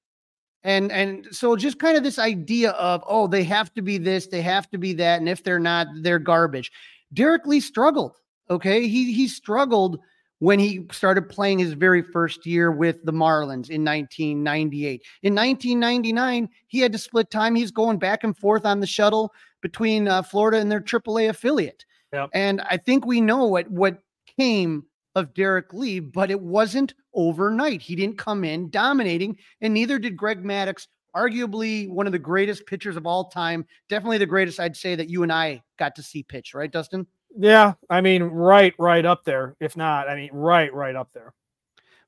And 0.63 0.91
and 0.91 1.27
so 1.31 1.55
just 1.55 1.79
kind 1.79 1.97
of 1.97 2.03
this 2.03 2.19
idea 2.19 2.71
of 2.71 3.03
oh 3.07 3.27
they 3.27 3.43
have 3.43 3.73
to 3.73 3.81
be 3.81 3.97
this, 3.97 4.27
they 4.27 4.41
have 4.41 4.69
to 4.71 4.77
be 4.77 4.93
that, 4.93 5.19
and 5.19 5.27
if 5.27 5.43
they're 5.43 5.59
not, 5.59 5.87
they're 6.01 6.19
garbage. 6.19 6.71
Derrek 7.13 7.45
Lee 7.45 7.59
struggled. 7.59 8.17
Okay, 8.49 8.87
he 8.87 9.11
he 9.11 9.27
struggled 9.27 9.99
when 10.39 10.59
he 10.59 10.85
started 10.91 11.29
playing 11.29 11.59
his 11.59 11.73
very 11.73 12.01
first 12.01 12.45
year 12.45 12.71
with 12.71 13.03
the 13.03 13.13
Marlins 13.13 13.69
in 13.69 13.83
1998. 13.83 15.03
In 15.23 15.35
1999, 15.35 16.49
he 16.67 16.79
had 16.79 16.91
to 16.91 16.97
split 16.97 17.31
time. 17.31 17.55
He's 17.55 17.71
going 17.71 17.97
back 17.97 18.23
and 18.23 18.37
forth 18.37 18.65
on 18.65 18.79
the 18.79 18.87
shuttle 18.87 19.33
between 19.61 20.07
uh, 20.07 20.21
Florida 20.21 20.59
and 20.59 20.71
their 20.71 20.81
AAA 20.81 21.29
affiliate. 21.29 21.85
Yep. 22.13 22.29
And 22.33 22.61
I 22.61 22.77
think 22.77 23.05
we 23.05 23.19
know 23.19 23.45
what 23.45 23.69
what 23.69 23.99
came 24.37 24.85
of 25.15 25.33
Derrek 25.33 25.73
Lee, 25.73 25.99
but 25.99 26.29
it 26.29 26.39
wasn't 26.39 26.93
overnight. 27.13 27.81
He 27.81 27.95
didn't 27.95 28.19
come 28.19 28.43
in 28.43 28.69
dominating, 28.69 29.37
and 29.61 29.73
neither 29.73 29.97
did 29.97 30.15
Greg 30.15 30.43
Maddux, 30.43 30.87
arguably 31.15 31.89
one 31.89 32.05
of 32.05 32.11
the 32.11 32.19
greatest 32.19 32.67
pitchers 32.67 32.95
of 32.95 33.07
all 33.07 33.25
time. 33.25 33.65
Definitely 33.89 34.19
the 34.19 34.27
greatest, 34.27 34.59
I'd 34.59 34.77
say, 34.77 34.95
that 34.95 35.09
you 35.09 35.23
and 35.23 35.31
I 35.31 35.63
got 35.79 35.95
to 35.95 36.03
see 36.03 36.21
pitch, 36.21 36.53
right, 36.53 36.71
Dustin? 36.71 37.07
Yeah, 37.35 37.73
I 37.89 38.01
mean, 38.01 38.23
right, 38.23 38.73
right 38.79 39.05
up 39.05 39.23
there. 39.23 39.55
If 39.59 39.77
not, 39.77 40.09
I 40.09 40.15
mean, 40.15 40.29
right, 40.33 40.73
right 40.73 40.95
up 40.95 41.09
there. 41.13 41.33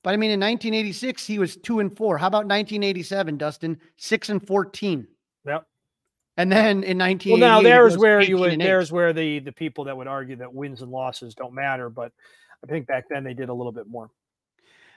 But 0.03 0.13
I 0.13 0.17
mean, 0.17 0.31
in 0.31 0.39
1986, 0.39 1.25
he 1.25 1.39
was 1.39 1.57
two 1.57 1.79
and 1.79 1.95
four. 1.95 2.17
How 2.17 2.27
about 2.27 2.45
1987, 2.45 3.37
Dustin? 3.37 3.79
Six 3.97 4.29
and 4.29 4.45
14. 4.45 5.07
Yep. 5.45 5.65
And 6.37 6.49
then 6.49 6.83
in 6.83 6.97
19, 6.97 7.33
well, 7.33 7.39
now 7.39 7.61
there's 7.61 7.97
where 7.97 8.21
you 8.21 8.37
would 8.37 8.61
there's 8.61 8.93
where 8.93 9.11
the 9.11 9.39
the 9.39 9.51
people 9.51 9.83
that 9.83 9.97
would 9.97 10.07
argue 10.07 10.37
that 10.37 10.53
wins 10.53 10.81
and 10.81 10.89
losses 10.89 11.35
don't 11.35 11.53
matter, 11.53 11.89
but 11.89 12.13
I 12.63 12.67
think 12.67 12.87
back 12.87 13.09
then 13.09 13.25
they 13.25 13.33
did 13.33 13.49
a 13.49 13.53
little 13.53 13.73
bit 13.73 13.87
more. 13.87 14.09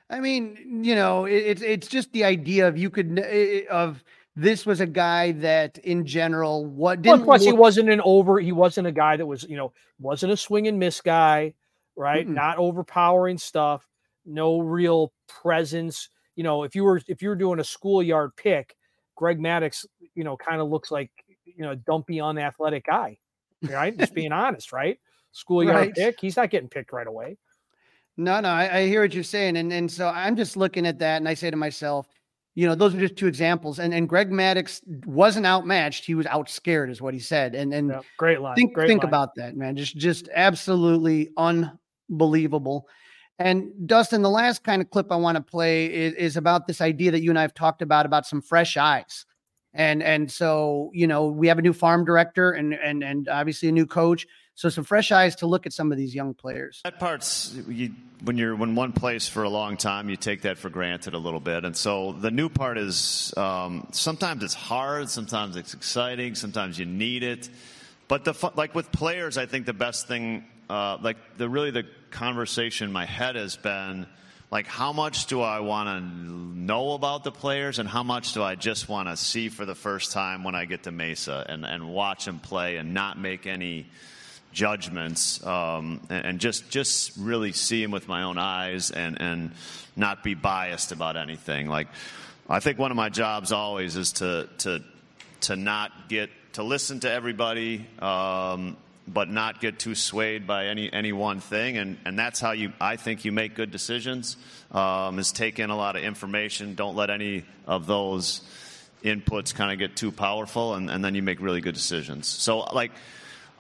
I 0.09 0.21
mean, 0.21 0.85
you 0.85 0.95
know, 0.95 1.25
it, 1.25 1.35
it's 1.35 1.63
it's 1.63 1.89
just 1.89 2.13
the 2.13 2.25
idea 2.25 2.69
of 2.69 2.79
you 2.79 2.91
could 2.91 3.19
of 3.69 4.05
this 4.35 4.65
was 4.65 4.81
a 4.81 4.87
guy 4.87 5.33
that 5.33 5.79
in 5.79 6.07
general 6.07 6.65
what 6.65 7.03
didn't 7.03 7.21
well, 7.21 7.27
plus 7.27 7.41
look, 7.43 7.55
he 7.55 7.59
wasn't 7.59 7.91
an 7.91 8.01
over 8.05 8.41
he 8.41 8.53
wasn't 8.53 8.87
a 8.87 8.93
guy 8.93 9.17
that 9.17 9.27
was 9.27 9.45
you 9.45 9.57
know 9.57 9.73
wasn't 9.99 10.33
a 10.33 10.37
swing 10.37 10.69
and 10.69 10.79
miss 10.79 11.01
guy 11.01 11.53
right? 11.97 12.27
Mm 12.27 12.35
not 12.35 12.59
overpowering 12.59 13.39
stuff 13.39 13.87
no 14.25 14.61
real 14.61 15.13
presence. 15.29 16.09
You 16.37 16.45
know 16.45 16.63
if 16.63 16.75
you 16.75 16.85
were 16.85 17.01
if 17.09 17.23
you're 17.23 17.35
doing 17.35 17.61
a 17.61 17.65
schoolyard 17.65 18.35
pick 18.37 18.75
greg 19.17 19.39
Maddux, 19.39 19.85
you 20.15 20.25
know 20.25 20.37
kind 20.37 20.61
of 20.61 20.69
looks 20.69 20.91
like 20.91 21.11
you 21.45 21.63
know 21.63 21.75
dumpy 21.75 22.21
unathletic 22.21 22.87
guy 22.87 23.19
right? 23.63 23.97
Just 23.97 24.15
being 24.15 24.33
honest 24.33 24.73
right? 24.73 24.99
Schoolyard 25.33 25.77
right. 25.77 25.95
pick 25.95 26.21
he's 26.21 26.37
not 26.37 26.51
getting 26.51 26.69
picked 26.69 26.93
right 26.93 27.07
away. 27.07 27.37
No 28.17 28.41
no 28.41 28.49
I, 28.49 28.79
I 28.79 28.87
hear 28.87 29.03
what 29.03 29.15
you're 29.15 29.25
saying 29.25 29.57
and 29.57 29.73
and 29.73 29.91
so 29.91 30.09
i'm 30.09 30.37
just 30.37 30.55
looking 30.55 30.87
at 30.87 30.99
that 30.99 31.17
and 31.17 31.27
i 31.27 31.33
say 31.33 31.51
to 31.51 31.57
myself 31.57 32.07
you 32.55 32.67
know, 32.67 32.75
those 32.75 32.95
are 32.95 33.01
just 33.01 33.17
two 33.17 33.27
examples. 33.27 33.79
And 33.79 33.95
and 33.95 34.09
Greg 34.09 34.31
Maddux 34.31 34.83
wasn't 35.07 35.47
outmatched; 35.47 36.05
he 36.05 36.15
was 36.15 36.27
outscared, 36.27 36.91
is 36.91 37.01
what 37.01 37.15
he 37.15 37.21
said. 37.21 37.55
And 37.55 37.73
and 37.73 37.91
yeah, 37.91 38.01
great 38.19 38.41
line. 38.41 38.57
Think 38.57 38.75
great 38.75 38.89
think 38.89 39.03
line. 39.03 39.09
about 39.09 39.35
that, 39.37 39.57
man. 39.57 39.77
Just 39.77 39.97
just 39.97 40.29
absolutely 40.35 41.31
unbelievable. 41.37 42.89
And 43.39 43.73
Dustin, 43.87 44.23
the 44.23 44.31
last 44.31 44.63
kind 44.63 44.83
of 44.83 44.91
clip 44.91 45.11
I 45.11 45.17
want 45.17 45.37
to 45.37 45.43
play 45.43 45.93
is, 45.93 46.15
is 46.15 46.37
about 46.37 46.67
this 46.67 46.81
idea 46.81 47.11
that 47.11 47.23
you 47.23 47.31
and 47.31 47.39
I 47.39 47.43
have 47.43 47.55
talked 47.55 47.83
about 47.83 48.07
about 48.07 48.27
some 48.27 48.43
fresh 48.43 48.77
eyes. 48.77 49.25
And 49.73 50.03
and 50.03 50.31
so 50.31 50.91
you 50.93 51.07
know 51.07 51.29
we 51.29 51.49
have 51.49 51.59
a 51.59 51.63
new 51.63 51.73
farm 51.73 52.05
director 52.05 52.53
and 52.53 52.75
and 52.75 53.03
and 53.03 53.29
obviously 53.29 53.71
a 53.71 53.73
new 53.73 53.87
coach. 53.87 54.27
So 54.55 54.69
some 54.69 54.85
fresh 54.85 55.11
eyes 55.13 55.37
to 55.37 55.47
look 55.47 55.67
at 55.67 55.73
some 55.73 55.93
of 55.93 55.99
these 55.99 56.15
young 56.15 56.35
players. 56.35 56.81
That 56.85 56.99
part's 56.99 57.55
you, 57.69 57.93
when 58.23 58.37
you're 58.37 58.55
when 58.55 58.75
one 58.75 58.93
place 58.93 59.29
for 59.29 59.43
a 59.43 59.49
long 59.49 59.77
time, 59.77 60.09
you 60.09 60.17
take 60.17 60.43
that 60.43 60.59
for 60.59 60.69
granted 60.69 61.15
a 61.15 61.19
little 61.19 61.41
bit. 61.41 61.65
And 61.65 61.77
so 61.77 62.13
the 62.13 62.31
new 62.31 62.49
part 62.49 62.79
is 62.79 63.33
um, 63.37 63.89
sometimes 63.93 64.43
it's 64.43 64.55
hard, 64.55 65.09
sometimes 65.09 65.57
it's 65.57 65.75
exciting, 65.75 66.35
sometimes 66.35 66.79
you 66.79 66.85
need 66.85 67.23
it. 67.23 67.49
But 68.09 68.25
the 68.25 68.51
like 68.55 68.75
with 68.75 68.93
players, 68.93 69.39
I 69.39 69.47
think 69.47 69.65
the 69.65 69.73
best 69.73 70.07
thing, 70.07 70.45
uh, 70.69 70.99
like 71.01 71.17
the 71.39 71.49
really 71.49 71.71
the 71.71 71.85
conversation 72.11 72.89
in 72.89 72.93
my 72.93 73.07
head 73.07 73.37
has 73.37 73.57
been 73.57 74.07
like 74.51 74.67
how 74.67 74.93
much 74.93 75.27
do 75.27 75.41
I 75.41 75.61
want 75.61 75.89
to 75.89 76.01
know 76.05 76.93
about 76.93 77.25
the 77.25 77.33
players 77.33 77.79
and 77.79 77.89
how 77.89 78.03
much 78.03 78.35
do 78.35 78.43
I 78.43 78.55
just 78.55 78.87
want 78.87 79.09
to 79.09 79.17
see 79.17 79.49
for 79.49 79.65
the 79.65 79.75
first 79.75 80.13
time 80.13 80.45
when 80.45 80.55
I 80.55 80.67
get 80.67 80.83
to 80.83 80.93
Mesa 80.93 81.47
and, 81.49 81.65
and 81.65 81.89
watch 81.89 82.27
them 82.27 82.39
play 82.39 82.77
and 82.77 82.93
not 82.93 83.19
make 83.19 83.47
any 83.47 83.87
judgments 84.53 85.45
um, 85.47 86.01
and, 86.11 86.27
and, 86.27 86.41
just 86.41 86.71
just 86.71 87.17
really 87.17 87.53
see 87.53 87.83
him 87.83 87.91
with 87.91 88.09
my 88.09 88.23
own 88.23 88.39
eyes 88.39 88.91
and 88.91 89.21
and 89.21 89.53
not 89.97 90.23
be 90.23 90.35
biased 90.35 90.93
about 90.93 91.17
anything. 91.17 91.69
Like 91.69 91.89
I 92.49 92.61
think 92.61 92.79
one 92.79 92.91
of 92.91 92.97
my 92.97 93.09
jobs 93.09 93.53
always 93.53 93.97
is 93.97 94.13
to 94.13 94.49
to 94.59 94.83
to 95.43 95.57
not 95.57 96.09
get 96.09 96.31
to 96.55 96.63
listen 96.63 97.01
to 97.01 97.11
everybody. 97.11 97.87
Um, 97.99 98.77
but 99.09 99.29
not 99.29 99.61
get 99.61 99.81
too 99.81 99.97
swayed 99.97 100.47
by 100.47 100.67
any 100.67 100.93
any 100.93 101.13
one 101.13 101.41
thing, 101.41 101.77
and 101.77 101.99
and 102.05 102.17
that's 102.17 102.39
how 102.39 102.53
you 102.53 102.73
I 102.81 102.95
think 102.95 103.25
you 103.25 103.33
make 103.33 103.55
good 103.55 103.73
decisions. 103.73 104.37
Um, 104.71 105.19
is 105.19 105.33
take 105.33 105.59
in 105.59 105.71
a 105.71 105.77
lot 105.77 105.97
of 105.97 106.05
information. 106.05 106.77
Don't 106.77 106.95
let 106.95 107.11
any 107.11 107.45
of 107.67 107.87
those 107.87 108.43
inputs 109.03 109.53
kind 109.55 109.73
of 109.73 109.79
get 109.79 109.97
too 109.97 110.13
powerful, 110.13 110.75
and, 110.75 110.89
and 110.89 111.05
then 111.05 111.15
you 111.15 111.23
make 111.23 111.41
really 111.41 111.61
good 111.61 111.75
decisions. 111.75 112.29
So 112.29 112.61
like 112.61 112.93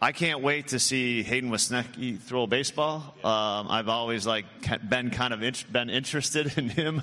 I 0.02 0.10
can't 0.10 0.40
wait 0.40 0.66
to 0.68 0.80
see 0.80 1.22
Hayden 1.22 1.48
Wesneski 1.48 2.18
throw 2.18 2.42
a 2.42 2.46
baseball. 2.48 3.14
Um, 3.22 3.68
I've 3.70 3.88
always 3.88 4.26
like 4.26 4.46
been 4.88 5.10
kind 5.10 5.32
of 5.32 5.44
in, 5.44 5.54
been 5.70 5.90
interested 5.90 6.52
in 6.58 6.68
him, 6.68 7.02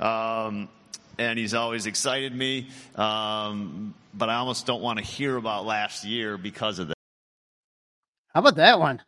um, 0.00 0.68
and 1.16 1.38
he's 1.38 1.54
always 1.54 1.86
excited 1.86 2.34
me. 2.34 2.66
Um, 2.96 3.94
but 4.12 4.30
I 4.30 4.34
almost 4.34 4.66
don't 4.66 4.82
want 4.82 4.98
to 4.98 5.04
hear 5.04 5.36
about 5.36 5.64
last 5.64 6.04
year 6.04 6.36
because 6.36 6.80
of 6.80 6.88
that. 6.88 6.96
How 8.34 8.40
about 8.40 8.56
that 8.56 8.80
one? 8.80 9.00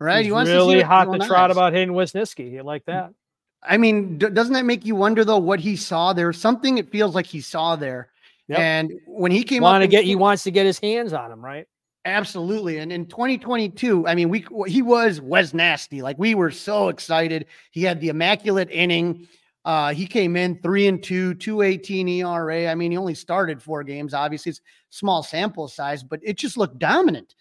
Right, 0.00 0.18
he's 0.18 0.26
you 0.26 0.34
want 0.34 0.48
really 0.48 0.80
to 0.80 0.86
hot 0.86 1.04
to 1.04 1.24
trot 1.24 1.52
about 1.52 1.72
Hayden 1.72 1.94
Wesneski. 1.94 2.50
You 2.50 2.64
like 2.64 2.84
that? 2.86 3.14
I 3.62 3.76
mean, 3.76 4.18
d- 4.18 4.30
doesn't 4.30 4.54
that 4.54 4.64
make 4.64 4.84
you 4.84 4.96
wonder 4.96 5.24
though 5.24 5.38
what 5.38 5.60
he 5.60 5.76
saw? 5.76 6.12
There's 6.12 6.40
something 6.40 6.78
it 6.78 6.90
feels 6.90 7.14
like 7.14 7.26
he 7.26 7.40
saw 7.40 7.76
there. 7.76 8.08
Yep. 8.48 8.58
And 8.58 8.92
when 9.06 9.30
he 9.30 9.44
came 9.44 9.62
Want 9.62 9.82
to 9.82 9.88
get, 9.88 10.02
he 10.02 10.16
wants 10.16 10.42
to 10.42 10.50
get 10.50 10.66
his 10.66 10.80
hands 10.80 11.12
on 11.12 11.30
him, 11.30 11.42
right? 11.42 11.68
Absolutely. 12.06 12.78
And 12.78 12.92
in 12.92 13.06
2022, 13.06 14.06
I 14.06 14.14
mean, 14.14 14.28
we 14.28 14.44
he 14.66 14.82
was 14.82 15.20
was 15.22 15.54
Nasty. 15.54 16.02
Like 16.02 16.18
we 16.18 16.34
were 16.34 16.50
so 16.50 16.88
excited. 16.88 17.46
He 17.70 17.82
had 17.82 18.00
the 18.00 18.10
immaculate 18.10 18.68
inning. 18.70 19.26
Uh, 19.64 19.94
he 19.94 20.06
came 20.06 20.36
in 20.36 20.60
three 20.60 20.86
and 20.86 21.02
two, 21.02 21.32
218 21.34 22.06
ERA. 22.06 22.66
I 22.68 22.74
mean, 22.74 22.90
he 22.90 22.98
only 22.98 23.14
started 23.14 23.62
four 23.62 23.82
games. 23.82 24.12
Obviously, 24.12 24.50
it's 24.50 24.60
small 24.90 25.22
sample 25.22 25.66
size, 25.66 26.02
but 26.02 26.20
it 26.22 26.36
just 26.36 26.58
looked 26.58 26.78
dominant. 26.78 27.34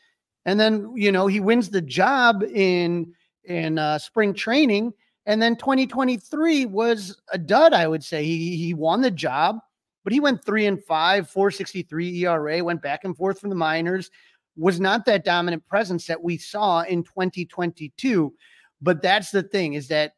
And 0.45 0.57
then, 0.57 0.93
you 0.95 1.11
know, 1.11 1.27
he 1.27 1.41
wins 1.41 1.69
the 1.69 1.81
job 1.81 2.41
in 2.43 3.13
in 3.43 3.77
uh, 3.77 3.97
spring 3.99 4.33
training. 4.33 4.93
And 5.25 5.41
then 5.41 5.57
2023 5.57 6.65
was 6.67 7.21
a 7.33 7.37
dud, 7.37 7.73
I 7.73 7.85
would 7.89 8.03
say. 8.03 8.23
He 8.23 8.55
he 8.55 8.73
won 8.73 9.01
the 9.01 9.11
job, 9.11 9.57
but 10.05 10.13
he 10.13 10.21
went 10.21 10.45
three 10.45 10.67
and 10.67 10.81
five, 10.85 11.29
463 11.29 12.25
ERA, 12.25 12.63
went 12.63 12.81
back 12.81 13.03
and 13.03 13.15
forth 13.17 13.41
from 13.41 13.49
the 13.49 13.55
minors 13.57 14.09
was 14.55 14.79
not 14.79 15.05
that 15.05 15.25
dominant 15.25 15.67
presence 15.67 16.07
that 16.07 16.23
we 16.23 16.37
saw 16.37 16.81
in 16.81 17.03
2022. 17.03 18.33
But 18.81 19.01
that's 19.01 19.31
the 19.31 19.43
thing 19.43 19.73
is 19.73 19.87
that 19.87 20.13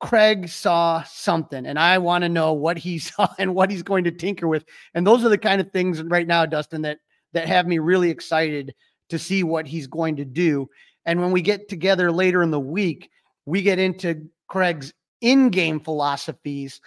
Craig 0.00 0.48
saw 0.48 1.02
something, 1.04 1.66
and 1.66 1.78
I 1.78 1.98
want 1.98 2.22
to 2.22 2.28
know 2.28 2.52
what 2.52 2.78
he 2.78 2.98
saw 2.98 3.28
and 3.38 3.54
what 3.54 3.70
he's 3.70 3.82
going 3.82 4.04
to 4.04 4.10
tinker 4.10 4.48
with. 4.48 4.64
And 4.94 5.06
those 5.06 5.24
are 5.24 5.28
the 5.28 5.38
kind 5.38 5.60
of 5.60 5.70
things 5.72 6.02
right 6.02 6.26
now, 6.26 6.46
Dustin, 6.46 6.82
that 6.82 6.98
that 7.32 7.48
have 7.48 7.66
me 7.66 7.78
really 7.78 8.10
excited 8.10 8.74
to 9.08 9.18
see 9.18 9.42
what 9.42 9.66
he's 9.66 9.86
going 9.86 10.16
to 10.16 10.24
do. 10.24 10.68
And 11.04 11.20
when 11.20 11.32
we 11.32 11.42
get 11.42 11.68
together 11.68 12.10
later 12.10 12.42
in 12.42 12.50
the 12.50 12.60
week, 12.60 13.10
we 13.44 13.62
get 13.62 13.78
into 13.78 14.28
Craig's 14.48 14.92
in-game 15.20 15.80
philosophies, 15.80 16.80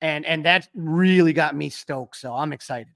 and 0.00 0.24
and 0.24 0.44
that 0.44 0.68
really 0.74 1.32
got 1.32 1.54
me 1.54 1.68
stoked. 1.70 2.16
So 2.16 2.32
I'm 2.32 2.52
excited. 2.52 2.95